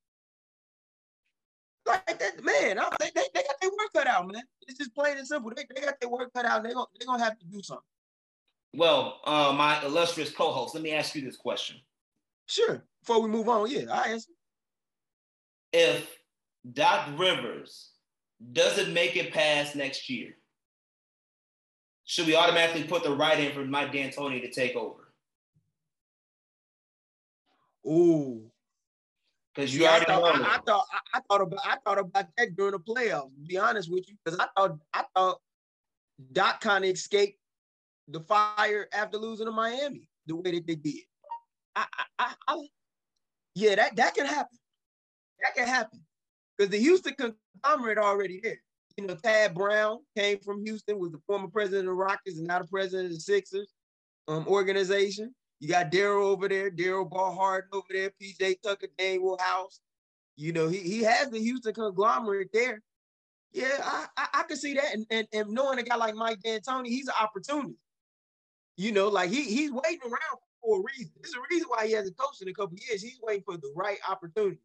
[1.86, 4.42] Like that, man, they, they, they got their work cut out, man.
[4.62, 5.52] It's just plain and simple.
[5.54, 6.62] They, they got their work cut out.
[6.62, 7.84] They're gonna, they gonna have to do something.
[8.74, 11.76] Well, uh, my illustrious co-host, let me ask you this question.
[12.46, 12.84] Sure.
[13.00, 14.32] Before we move on, yeah, I answer.
[15.72, 16.16] If
[16.72, 17.90] Doc Rivers
[18.52, 20.36] doesn't make it past next year,
[22.04, 25.12] should we automatically put the right in for Mike D'Antoni to take over?
[27.86, 28.50] Ooh,
[29.56, 30.44] because you already I thought, know.
[30.44, 33.34] I, I, thought I, I, thought about I thought about that during the playoffs.
[33.34, 35.38] To be honest with you, because I thought I thought
[36.32, 37.38] Doc kind of escaped
[38.08, 41.02] the fire after losing to Miami the way that they did.
[41.74, 41.86] I,
[42.18, 42.66] I, I,
[43.54, 44.58] yeah, that that can happen.
[45.42, 46.00] That can happen
[46.56, 48.60] because the Houston conglomerate already there.
[48.96, 52.46] You know, Tad Brown came from Houston, was the former president of the Rockets and
[52.46, 53.74] now the president of the Sixers
[54.26, 55.34] um, organization.
[55.60, 59.80] You got Daryl over there, Daryl Ball over there, PJ Tucker, Danuel House.
[60.36, 62.82] You know, he, he has the Houston conglomerate there.
[63.52, 64.92] Yeah, I, I, I can see that.
[64.92, 67.76] And, and, and knowing a guy like Mike D'Antoni, he's an opportunity.
[68.76, 71.12] You know, like he he's waiting around for a reason.
[71.22, 73.02] There's a reason why he hasn't coached in a couple years.
[73.02, 74.58] He's waiting for the right opportunity.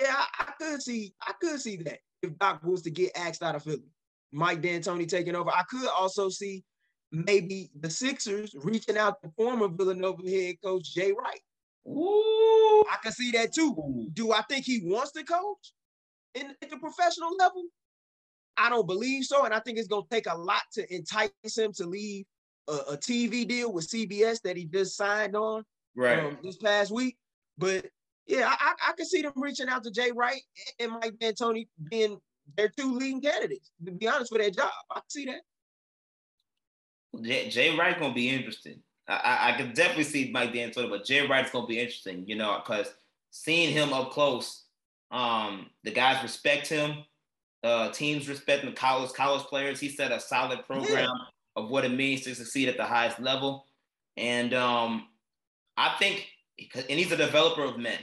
[0.00, 3.42] Yeah, I, I, could see, I could see that if Doc was to get axed
[3.42, 3.84] out of Philly.
[4.32, 5.50] Mike D'Antoni taking over.
[5.50, 6.64] I could also see
[7.12, 11.40] maybe the Sixers reaching out to former Villanova head coach Jay Wright.
[11.86, 12.84] Ooh.
[12.90, 14.08] I can see that too.
[14.12, 15.72] Do I think he wants to coach
[16.34, 17.64] in at the professional level?
[18.56, 21.30] I don't believe so, and I think it's going to take a lot to entice
[21.56, 22.24] him to leave
[22.68, 25.64] a, a TV deal with CBS that he just signed on
[25.96, 27.16] right um, this past week.
[27.58, 27.86] But
[28.26, 30.42] yeah, I, I, can see them reaching out to Jay Wright
[30.78, 32.18] and Mike D'Antoni being
[32.56, 33.70] their two leading candidates.
[33.84, 35.40] To be honest, for that job, I see that.
[37.20, 38.80] Jay, Jay Wright gonna be interesting.
[39.08, 42.24] I, I, I can definitely see Mike D'Antoni, but Jay Wright's gonna be interesting.
[42.26, 42.92] You know, because
[43.30, 44.64] seeing him up close,
[45.10, 47.04] um, the guys respect him.
[47.62, 48.74] Uh, teams respect him.
[48.74, 49.78] College college players.
[49.78, 51.62] He set a solid program yeah.
[51.62, 53.66] of what it means to succeed at the highest level,
[54.16, 55.08] and um,
[55.76, 56.28] I think,
[56.74, 57.98] and he's a developer of men.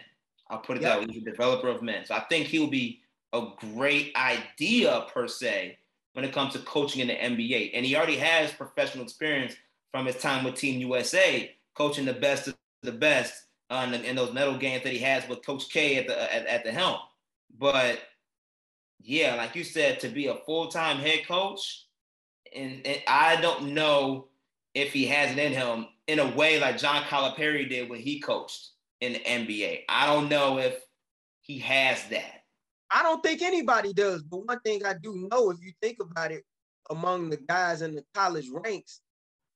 [0.49, 0.99] I'll put it yep.
[0.99, 1.13] that way.
[1.13, 3.01] He's a developer of men, so I think he'll be
[3.33, 5.77] a great idea per se
[6.19, 7.71] when it comes to coaching in the NBA.
[7.73, 9.55] And he already has professional experience
[9.93, 14.17] from his time with Team USA, coaching the best of the best uh, in, in,
[14.17, 16.97] those medal games that he has with Coach K at the at, at the helm.
[17.57, 17.99] But
[18.99, 21.85] yeah, like you said, to be a full time head coach,
[22.53, 24.27] and, and, I don't know
[24.73, 28.19] if he has it in him in a way like John Calipari did when he
[28.19, 29.83] coached in the NBA.
[29.87, 30.75] I don't know if
[31.39, 32.38] he has that.
[32.91, 34.23] I don't think anybody does.
[34.23, 36.43] But one thing I do know, if you think about it,
[36.89, 39.01] among the guys in the college ranks,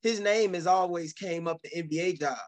[0.02, 2.40] his name has always came up to NBA jobs.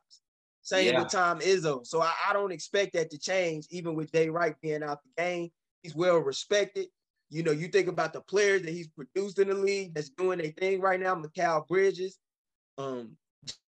[0.62, 1.00] Same yeah.
[1.00, 1.86] with Tom Izzo.
[1.86, 5.24] So I, I, don't expect that to change, even with Jay Wright being out the
[5.24, 5.50] game.
[5.84, 6.88] He's well respected.
[7.30, 10.40] You know, you think about the players that he's produced in the league that's doing
[10.40, 12.18] their thing right now, Mikal Bridges,
[12.80, 13.16] um,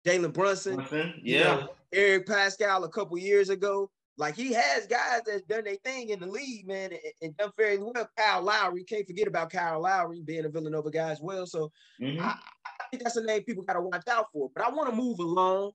[0.06, 1.16] Jalen Brunson, Brunson.
[1.22, 3.90] yeah, you know, Eric Paschall a couple years ago.
[4.18, 7.52] Like he has guys that's done their thing in the league, man, and, and done
[7.58, 8.10] fairly well.
[8.18, 11.46] Kyle Lowry, can't forget about Kyle Lowry being a Villanova guy as well.
[11.46, 12.24] So mm-hmm.
[12.24, 12.30] I,
[12.66, 14.50] I, think that's a name people got to watch out for.
[14.56, 15.72] But I want to move along.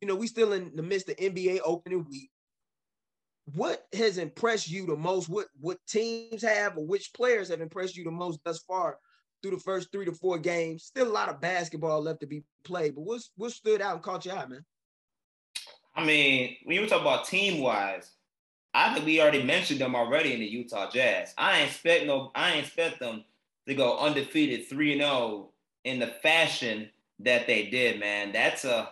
[0.00, 2.30] You know, we still in the midst of NBA opening week.
[3.54, 5.28] what has impressed you the most?
[5.28, 8.98] What what teams have or which players have impressed you the most thus far
[9.40, 10.82] through the first three to four games?
[10.82, 14.02] Still a lot of basketball left to be played, but what's what stood out and
[14.02, 14.64] caught your eye, man?
[15.96, 18.10] I mean, when you talk about team wise,
[18.74, 21.32] I think we already mentioned them already in the Utah Jazz.
[21.38, 23.24] I ain't expect no, I expect them
[23.68, 25.46] to go undefeated 3-0
[25.84, 26.90] in the fashion
[27.20, 28.32] that they did, man.
[28.32, 28.90] That's a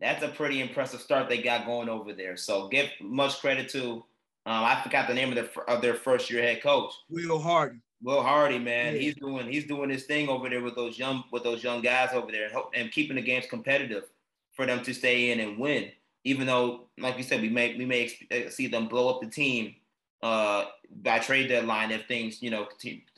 [0.00, 2.34] that's a pretty impressive start they got going over there.
[2.36, 4.04] So give much credit to
[4.46, 6.94] um, I forgot the name of their of their first year head coach.
[7.10, 7.78] Will Hardy.
[8.02, 9.00] Will Hardy, man, yeah.
[9.00, 12.14] he's doing he's doing his thing over there with those young with those young guys
[12.14, 14.04] over there and, and keeping the games competitive
[14.52, 15.90] for them to stay in and win
[16.24, 19.28] even though, like you said, we may we may uh, see them blow up the
[19.28, 19.74] team
[20.22, 20.64] uh,
[21.02, 22.68] by trade deadline if things you know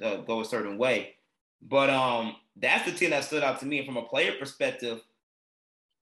[0.03, 1.14] uh, go a certain way.
[1.62, 5.00] But um, that's the team that stood out to me from a player perspective.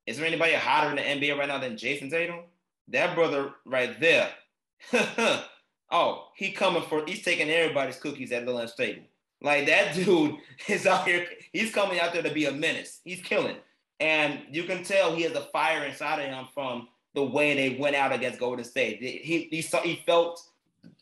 [0.06, 2.40] Is there anybody hotter in the NBA right now than Jayson Tatum?
[2.88, 4.30] That brother right there.
[5.92, 9.04] oh, he coming for he's taking everybody's cookies at the lunch table.
[9.42, 10.36] Like that dude
[10.68, 11.26] is out here.
[11.52, 13.00] He's coming out there to be a menace.
[13.04, 13.56] He's killing.
[14.00, 17.78] And you can tell he has a fire inside of him from the way they
[17.78, 18.98] went out against Golden State.
[19.00, 20.42] He, he, saw, he felt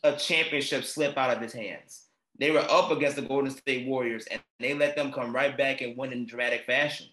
[0.03, 2.05] a championship slip out of his hands.
[2.37, 5.81] They were up against the Golden State Warriors and they let them come right back
[5.81, 7.07] and win in dramatic fashion.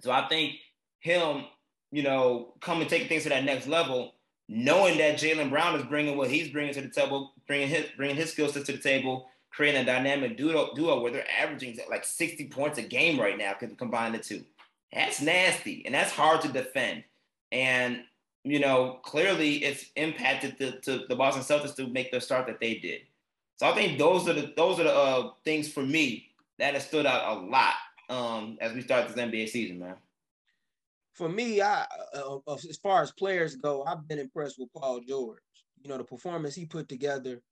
[0.00, 0.54] So I think
[1.00, 1.44] him,
[1.90, 4.14] you know, coming taking things to that next level,
[4.48, 8.16] knowing that Jaylen Brown is bringing what he's bringing to the table, bringing his bringing
[8.16, 12.04] his skill sets to the table, creating a dynamic duo, duo where they're averaging like
[12.04, 14.44] 60 points a game right now, combine the two.
[14.92, 17.04] That's nasty and that's hard to defend.
[17.52, 18.02] And,
[18.44, 22.60] you know, clearly it's impacted the, to the Boston Celtics to make the start that
[22.60, 23.02] they did.
[23.56, 26.82] So I think those are the those are the uh, things for me that have
[26.82, 27.74] stood out a lot
[28.08, 29.96] um, as we start this NBA season, man.
[31.12, 31.84] For me, I
[32.14, 35.42] uh, as far as players go, I've been impressed with Paul George.
[35.82, 37.42] You know, the performance he put together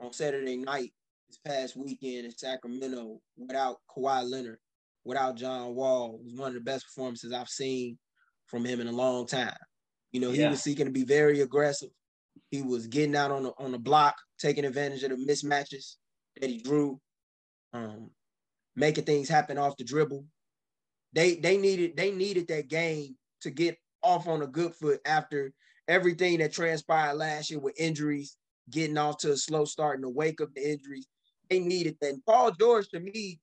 [0.00, 0.92] on Saturday night
[1.28, 4.58] this past weekend in Sacramento without Kawhi Leonard
[5.04, 7.98] without John Wall was one of the best performances I've seen
[8.46, 9.56] from him in a long time.
[10.12, 10.50] You know, he yeah.
[10.50, 11.90] was seeking to be very aggressive.
[12.50, 15.96] He was getting out on the on the block, taking advantage of the mismatches
[16.40, 17.00] that he drew,
[17.72, 18.10] um,
[18.76, 20.24] making things happen off the dribble.
[21.12, 25.52] They they needed they needed that game to get off on a good foot after
[25.88, 28.36] everything that transpired last year with injuries,
[28.70, 31.06] getting off to a slow start in the wake of the injuries.
[31.50, 32.10] They needed that.
[32.10, 33.38] And Paul George, to me,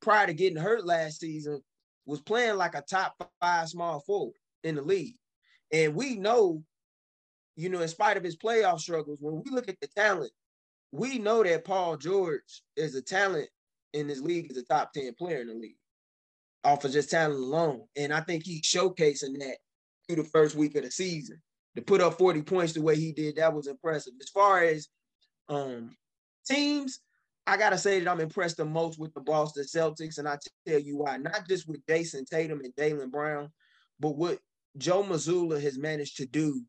[0.00, 1.62] prior to getting hurt last season,
[2.04, 5.16] was playing like a top five small forward in the league.
[5.72, 6.62] And we know,
[7.56, 10.30] you know, in spite of his playoff struggles, when we look at the talent,
[10.92, 13.48] we know that Paul George is a talent
[13.92, 15.76] in this league, is a top 10 player in the league
[16.64, 17.82] off of just talent alone.
[17.96, 19.56] And I think he's showcasing that
[20.06, 21.40] through the first week of the season.
[21.76, 24.14] To put up 40 points the way he did, that was impressive.
[24.20, 24.88] As far as
[25.48, 25.94] um,
[26.46, 27.00] teams,
[27.46, 30.80] I gotta say that I'm impressed the most with the Boston Celtics, and I tell
[30.80, 31.16] you why.
[31.16, 33.50] Not just with Jayson Tatum and Jaylen Brown,
[34.00, 34.38] but what
[34.76, 36.60] Joe Mazzulla has managed to do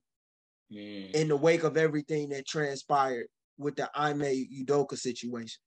[0.71, 1.11] mm.
[1.11, 5.59] in the wake of everything that transpired with the Ime Udoka situation.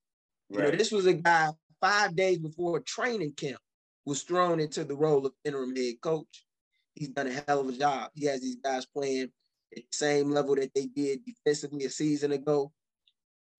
[0.50, 0.66] Right.
[0.66, 1.50] You know, this was a guy
[1.80, 3.60] five days before training camp
[4.04, 6.44] was thrown into the role of interim head coach.
[6.94, 8.10] He's done a hell of a job.
[8.14, 9.30] He has these guys playing
[9.76, 12.72] at the same level that they did defensively a season ago.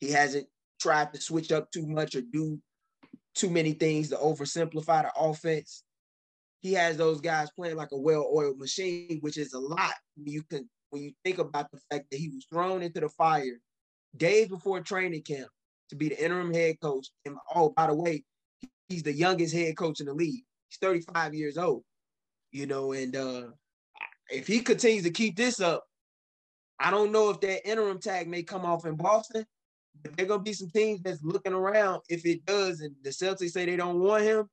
[0.01, 0.46] He hasn't
[0.80, 2.58] tried to switch up too much or do
[3.34, 5.84] too many things to oversimplify the offense.
[6.60, 10.42] He has those guys playing like a well-oiled machine, which is a lot when you
[10.42, 13.60] can when you think about the fact that he was thrown into the fire
[14.16, 15.48] days before training camp
[15.88, 17.08] to be the interim head coach.
[17.24, 18.24] And oh, by the way,
[18.88, 20.44] he's the youngest head coach in the league.
[20.68, 21.84] He's 35 years old,
[22.50, 23.42] you know, and uh
[24.30, 25.84] if he continues to keep this up,
[26.78, 29.44] I don't know if that interim tag may come off in Boston,
[30.03, 33.51] but there gonna be some teams that's looking around if it does, and the Celtics
[33.51, 34.49] say they don't want him.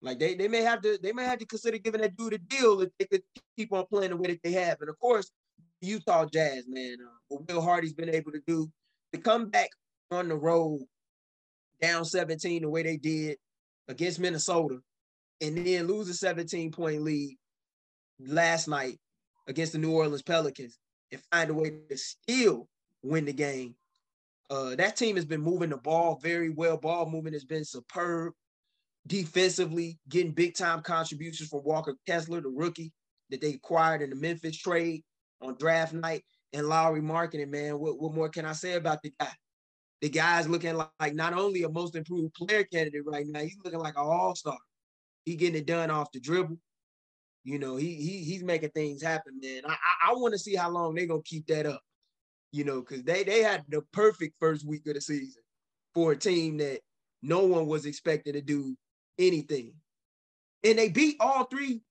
[0.00, 2.38] Like they, they may have to they may have to consider giving that dude a
[2.38, 3.22] deal if they could
[3.56, 4.80] keep on playing the way that they have.
[4.80, 5.30] And of course,
[5.80, 8.70] Utah Jazz, man, uh, what Will Hardy's been able to do
[9.12, 9.70] to come back
[10.10, 10.80] on the road
[11.80, 13.38] down 17 the way they did
[13.88, 14.78] against Minnesota,
[15.40, 17.36] and then lose a 17 point lead
[18.20, 18.98] last night
[19.46, 20.78] against the New Orleans Pelicans
[21.10, 22.68] and find a way to still
[23.02, 23.74] win the game
[24.50, 26.76] uh, that team has been moving the ball very well.
[26.76, 28.32] Ball movement has been superb.
[29.06, 32.92] Defensively, getting big time contributions from Walker Kessler, the rookie
[33.30, 35.02] that they acquired in the Memphis trade
[35.40, 37.48] on draft night, and Lauri Markkanen.
[37.48, 39.32] Man, what, what more can I say about the guy?
[40.00, 43.58] The guy's looking like, like not only a most improved player candidate right now, he's
[43.64, 44.58] looking like an all star.
[45.24, 46.58] He getting it done off the dribble.
[47.44, 49.62] You know, he he he's making things happen, man.
[49.66, 51.80] I I, I want to see how long they're gonna keep that up
[52.52, 55.42] you know, because they they had the perfect first week of the season
[55.94, 56.80] for a team that
[57.22, 58.76] no one was expected to do
[59.18, 59.74] anything.
[60.64, 61.82] And they beat all three.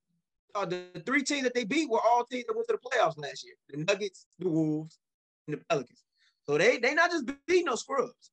[0.56, 3.18] Uh, the, three teams that they beat were all teams that went to the playoffs
[3.18, 4.98] last year: the Nuggets, the Wolves,
[5.48, 6.04] and the Pelicans.
[6.48, 8.32] So they they not just beat no scrubs.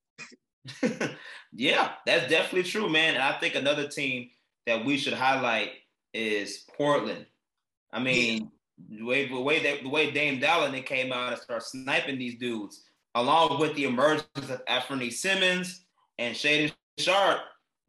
[1.53, 3.15] yeah, that's definitely true, man.
[3.15, 4.31] And I think another team
[4.67, 5.73] that we should highlight
[6.15, 7.27] is Portland.
[7.93, 8.51] I mean.
[8.89, 12.39] The way the way that the way Dame Dolla came out and started sniping these
[12.39, 12.83] dudes,
[13.15, 15.85] along with the emergence of Anfernee Simons
[16.19, 17.41] and Shaedon Sharpe.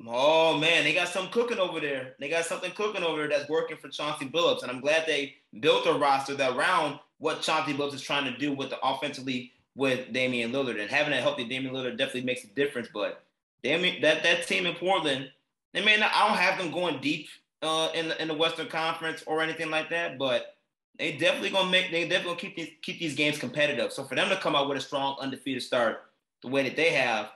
[0.05, 2.15] Oh man, they got something cooking over there.
[2.19, 5.35] They got something cooking over there that's working for Chauncey Billups, and I'm glad they
[5.59, 9.53] built a roster that around what Chauncey Billups is trying to do with the offensively
[9.75, 12.87] with Damian Lillard, and having a healthy Damian Lillard definitely makes a difference.
[12.93, 13.23] But
[13.63, 15.29] Damian, that that team in Portland,
[15.73, 16.11] they may not.
[16.13, 17.27] I don't have them going deep
[17.61, 20.54] uh, in the in the Western Conference or anything like that, but
[20.97, 21.91] they definitely gonna make.
[21.91, 23.91] They definitely gonna keep these keep these games competitive.
[23.91, 26.03] So for them to come out with a strong undefeated start,
[26.41, 27.29] the way that they have,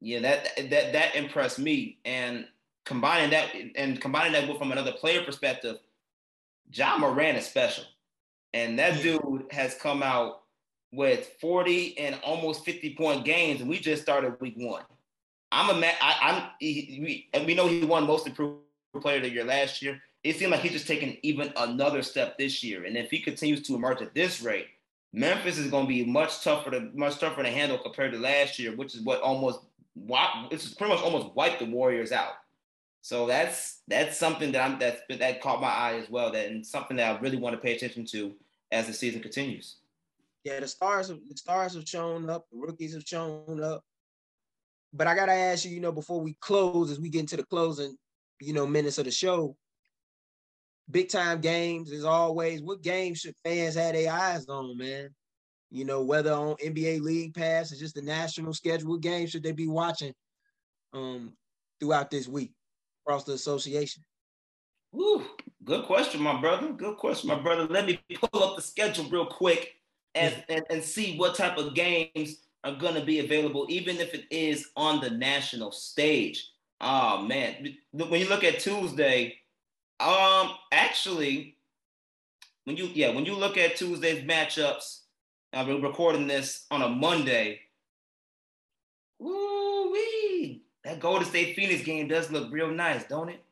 [0.00, 1.98] yeah, that that that impressed me.
[2.04, 2.46] And
[2.84, 5.76] combining that and combining that with from another player perspective,
[6.72, 7.84] Ja Morant is special,
[8.54, 10.42] and that dude has come out
[10.92, 14.82] with 40 and almost 50 point games, and we just started week one.
[15.52, 15.94] I'm a man.
[16.00, 16.42] I'm.
[16.58, 18.60] He, we, and we know he won most improved
[19.00, 20.00] player of the year last year.
[20.26, 23.62] It seemed like he's just taking even another step this year, and if he continues
[23.62, 24.66] to emerge at this rate,
[25.12, 28.58] Memphis is going to be much tougher to much tougher to handle compared to last
[28.58, 29.60] year, which is what almost
[30.50, 32.34] it's pretty much almost wiped the Warriors out.
[33.02, 36.32] So that's that's something that I'm that that caught my eye as well.
[36.32, 38.34] That and something that I really want to pay attention to
[38.72, 39.76] as the season continues.
[40.42, 43.84] Yeah, the stars the stars have shown up, the rookies have shown up.
[44.92, 47.44] But I gotta ask you, you know, before we close, as we get into the
[47.44, 47.96] closing,
[48.40, 49.56] you know, minutes of the show,
[50.90, 52.62] big time games as always.
[52.62, 55.10] What games should fans have their eyes on, man?
[55.70, 59.42] You know, whether on NBA League Pass or just the national schedule, what games should
[59.42, 60.14] they be watching
[60.92, 61.32] um
[61.80, 62.52] throughout this week
[63.04, 64.02] across the association?
[64.94, 65.24] Ooh,
[65.64, 66.72] good question, my brother.
[66.72, 67.66] Good question, my brother.
[67.66, 69.74] Let me pull up the schedule real quick
[70.14, 74.14] and, and, and see what type of games are going to be available, even if
[74.14, 76.50] it is on the national stage.
[76.80, 79.38] Oh man, when you look at Tuesday,
[80.00, 81.56] um, actually,
[82.64, 85.00] when you yeah, when you look at Tuesday's matchups,
[85.52, 87.60] I've been recording this on a Monday.
[89.18, 90.62] Woo wee!
[90.84, 93.42] That Golden State Phoenix game does look real nice, don't it?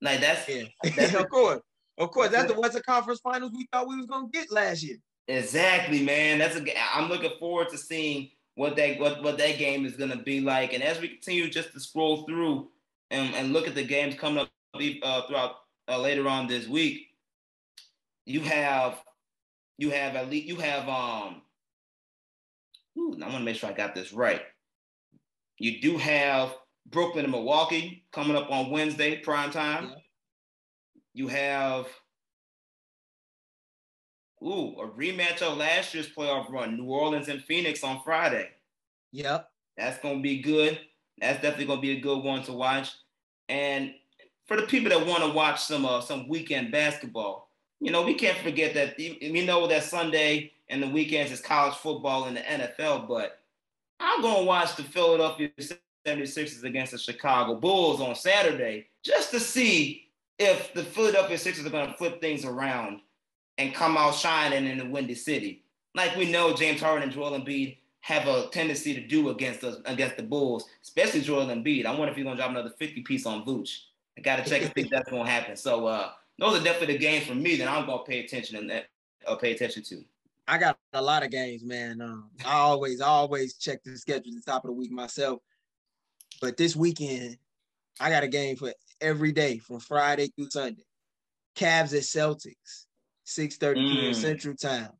[0.00, 0.64] Like that's yeah,
[0.96, 1.60] that's, of course,
[1.98, 2.30] of course.
[2.30, 4.96] That's the Western Conference Finals we thought we was gonna get last year.
[5.28, 6.38] Exactly, man.
[6.38, 6.96] That's a.
[6.96, 10.72] I'm looking forward to seeing what that what, what that game is gonna be like.
[10.72, 12.68] And as we continue just to scroll through
[13.10, 15.56] and, and look at the games coming up uh, throughout
[15.90, 17.08] uh, later on this week,
[18.24, 19.02] you have
[19.78, 21.42] you have at least you have um.
[22.98, 24.42] Ooh, I want to make sure I got this right.
[25.58, 26.54] You do have
[26.86, 29.90] Brooklyn and Milwaukee coming up on Wednesday prime time.
[29.90, 29.94] Yeah.
[31.12, 31.86] You have
[34.42, 38.48] ooh a rematch of last year's playoff run, New Orleans and Phoenix on Friday.
[39.12, 40.78] Yep, that's gonna be good.
[41.20, 42.90] That's definitely gonna be a good one to watch.
[43.48, 43.92] And
[44.50, 47.48] for the people that want to watch some uh, some weekend basketball,
[47.78, 51.76] you know, we can't forget that we know that Sunday and the weekends is college
[51.76, 53.38] football in the NFL, but
[54.00, 55.50] I'm gonna watch the Philadelphia
[56.04, 60.08] 76ers against the Chicago Bulls on Saturday just to see
[60.40, 63.02] if the Philadelphia Sixers are gonna flip things around
[63.56, 65.62] and come out shining in the Windy City,
[65.94, 69.76] like we know James Harden and Joel Embiid have a tendency to do against us
[69.84, 71.86] against the Bulls, especially Joel Embiid.
[71.86, 73.76] I wonder if he's gonna drop another 50 piece on Vooch.
[74.18, 75.56] I gotta check and think that's gonna happen.
[75.56, 78.70] So uh, those are definitely the games for me that I'm gonna pay attention and
[78.70, 78.86] that
[79.26, 80.04] I'll pay attention to.
[80.48, 82.00] I got a lot of games, man.
[82.00, 85.38] Um, I always, I always check the schedule at the top of the week myself.
[86.40, 87.36] But this weekend,
[88.00, 90.84] I got a game for every day from Friday through Sunday.
[91.56, 92.86] Cavs at Celtics,
[93.24, 93.92] 6 30 mm.
[93.92, 94.14] p.m.
[94.14, 94.90] Central Time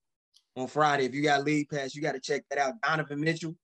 [0.56, 1.04] on Friday.
[1.04, 2.74] If you got league pass, you got to check that out.
[2.82, 3.56] Donovan Mitchell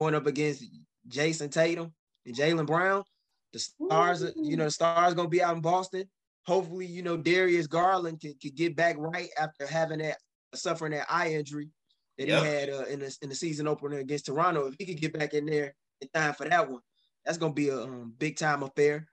[0.00, 0.64] going up against
[1.06, 1.92] Jayson Tatum
[2.26, 3.04] and Jaylen Brown.
[3.52, 4.32] The stars, Ooh.
[4.36, 6.08] you know, the stars gonna be out in Boston.
[6.46, 10.18] Hopefully, you know, Darius Garland can, can get back right after having that
[10.54, 11.70] suffering that eye injury
[12.16, 12.42] that yep.
[12.42, 14.66] he had uh, in the in the season opener against Toronto.
[14.66, 16.80] If he could get back in there in time for that one,
[17.24, 19.06] that's gonna be a um, big time affair.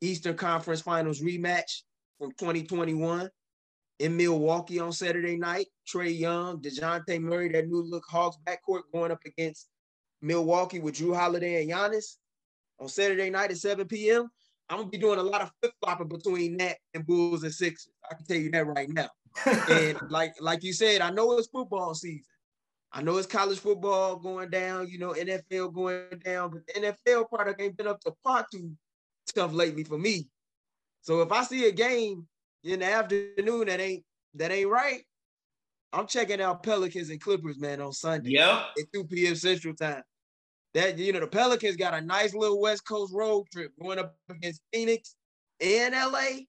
[0.00, 1.82] Eastern Conference Finals rematch
[2.18, 3.28] from 2021
[3.98, 5.66] in Milwaukee on Saturday night.
[5.86, 9.68] Trae Young, Dejounte Murray, that new look Hawks backcourt going up against
[10.22, 12.16] Milwaukee with Jrue Holiday and Giannis
[12.80, 14.28] on Saturday night at 7 p.m.
[14.70, 17.92] I'm gonna be doing a lot of flip flopping between that and Bulls and Sixers.
[18.10, 19.08] I can tell you that right now.
[19.70, 22.24] and like like you said, I know it's football season,
[22.92, 27.28] I know it's college football going down, you know, NFL going down, but the NFL
[27.28, 28.72] product ain't been up to par too
[29.34, 30.28] tough lately for me.
[31.02, 32.26] So if I see a game
[32.64, 34.04] in the afternoon that ain't
[34.34, 35.02] that ain't right,
[35.92, 38.30] I'm checking out Pelicans and Clippers, man, on Sunday.
[38.30, 38.66] Yep.
[38.78, 39.34] At 2 p.m.
[39.34, 40.02] Central Time.
[40.78, 44.14] That you know, the Pelicans got a nice little West Coast road trip going up
[44.30, 45.16] against Phoenix
[45.60, 46.44] and LA.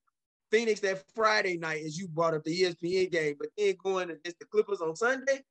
[0.51, 4.37] Phoenix that Friday night, as you brought up the ESPN game, but then going against
[4.37, 5.43] the Clippers on Sunday,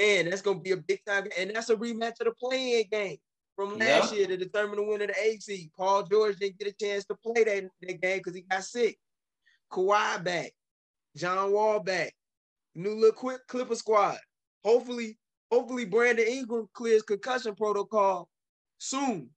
[0.00, 3.18] man, that's gonna be a big time, and that's a rematch of the play-in game
[3.54, 5.70] from last year to determine the winner of the AC.
[5.76, 8.98] Paul George didn't get a chance to play that, that game because he got sick.
[9.70, 10.50] Kawhi back,
[11.16, 12.12] John Wall back,
[12.74, 14.18] new little quick Clipper squad.
[14.64, 15.16] Hopefully,
[15.50, 18.28] hopefully Brandon Ingram clears concussion protocol
[18.78, 19.30] soon.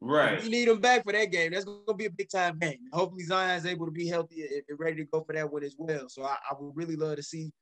[0.00, 0.42] Right.
[0.42, 1.52] We need him back for that game.
[1.52, 2.78] That's gonna be a big time game.
[2.92, 6.08] Hopefully Zion's able to be healthy and ready to go for that one as well.
[6.08, 7.52] So I, I would really love to see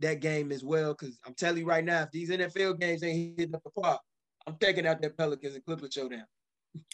[0.00, 0.94] that game as well.
[0.94, 4.00] Cause I'm telling you right now, if these NFL games ain't hitting up the park,
[4.46, 6.26] I'm taking out that Pelicans and Clippers showdown.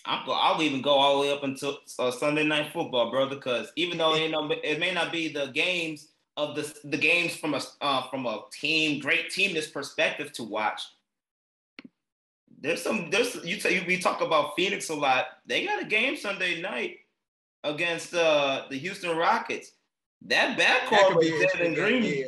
[0.07, 3.35] I'm go, I'll even go all the way up until uh, Sunday night football, brother.
[3.35, 7.37] Because even though you know it may not be the games of the the games
[7.37, 10.83] from a uh, from a team great team this perspective to watch.
[12.61, 15.27] There's some there's you tell we talk about Phoenix a lot.
[15.47, 16.99] They got a game Sunday night
[17.65, 19.73] against uh, the Houston Rockets.
[20.27, 22.05] That backcourt with Jalen Green.
[22.05, 22.27] Yeah.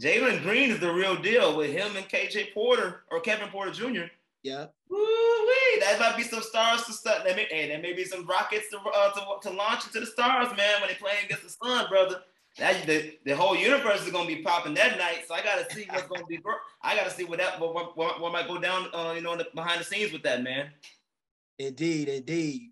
[0.00, 4.04] Jalen Green is the real deal with him and KJ Porter or Kevin Porter Jr.
[4.42, 4.66] Yeah.
[4.88, 5.80] Woo-wee.
[5.80, 7.24] That might be some stars to start.
[7.24, 10.06] There may, hey, there may be some rockets to, uh, to, to launch into the
[10.06, 12.22] stars, man, when they play against the sun, brother.
[12.58, 15.24] That the, the whole universe is gonna be popping that night.
[15.26, 16.38] So I gotta see what's gonna be.
[16.82, 18.88] I gotta see what that what, what, what, might go down.
[18.92, 20.68] Uh, you know, the, behind the scenes with that man.
[21.58, 22.70] Indeed, indeed.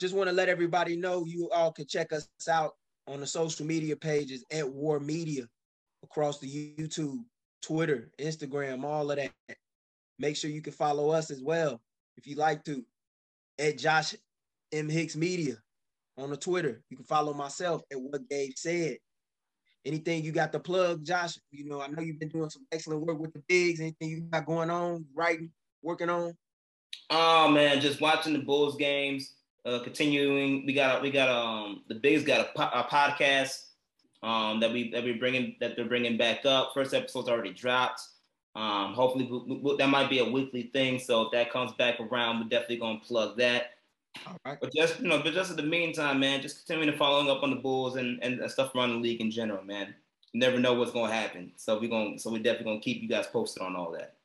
[0.00, 2.74] Just want to let everybody know you all can check us out
[3.06, 5.44] on the social media pages at War Media
[6.02, 7.18] across the YouTube,
[7.60, 9.30] Twitter, Instagram, all of that.
[10.18, 11.80] Make sure you can follow us as well
[12.16, 12.84] if you like to
[13.58, 14.14] at Josh
[14.72, 15.56] M Hicks Media
[16.18, 16.82] on the Twitter.
[16.90, 18.98] You can follow myself at what Gabe said.
[19.84, 21.38] Anything you got to plug, Josh?
[21.50, 23.80] You know, I know you've been doing some excellent work with the bigs.
[23.80, 25.50] Anything you got going on, writing,
[25.82, 26.36] working on?
[27.10, 29.34] Oh man, just watching the Bulls games.
[29.64, 33.66] Uh, continuing, we got we got um the bigs got a, po- a podcast
[34.22, 36.72] um that we that we bringing that they're bringing back up.
[36.74, 38.02] First episode's already dropped.
[38.54, 40.98] Um, hopefully we, we, that might be a weekly thing.
[40.98, 43.70] So if that comes back around, we're definitely gonna plug that.
[44.26, 44.58] All right.
[44.60, 47.42] But just you know, but just in the meantime, man, just continuing to following up
[47.42, 49.94] on the Bulls and, and stuff around the league in general, man.
[50.32, 51.52] You never know what's gonna happen.
[51.56, 54.16] So we're gonna so we're definitely gonna keep you guys posted on all that.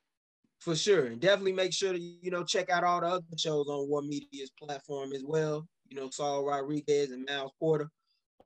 [0.59, 1.05] For sure.
[1.05, 4.01] And definitely make sure to, you know, check out all the other shows on War
[4.01, 5.67] Media's platform as well.
[5.87, 7.89] You know, Saul Rodriguez and Miles Porter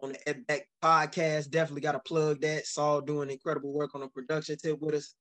[0.02, 1.50] on the Ed Back podcast.
[1.50, 2.66] Definitely got to plug that.
[2.66, 5.16] Saul doing incredible work on the production tip with us.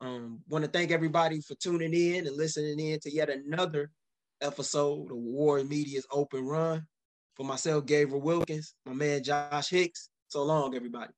[0.00, 3.90] Um, want to thank everybody for tuning in and listening in to yet another
[4.44, 6.86] episode of War Media's Open Run.
[7.36, 10.08] For myself, Gabriel Wilkins, my man Josh Hicks.
[10.28, 11.10] So long, everybody.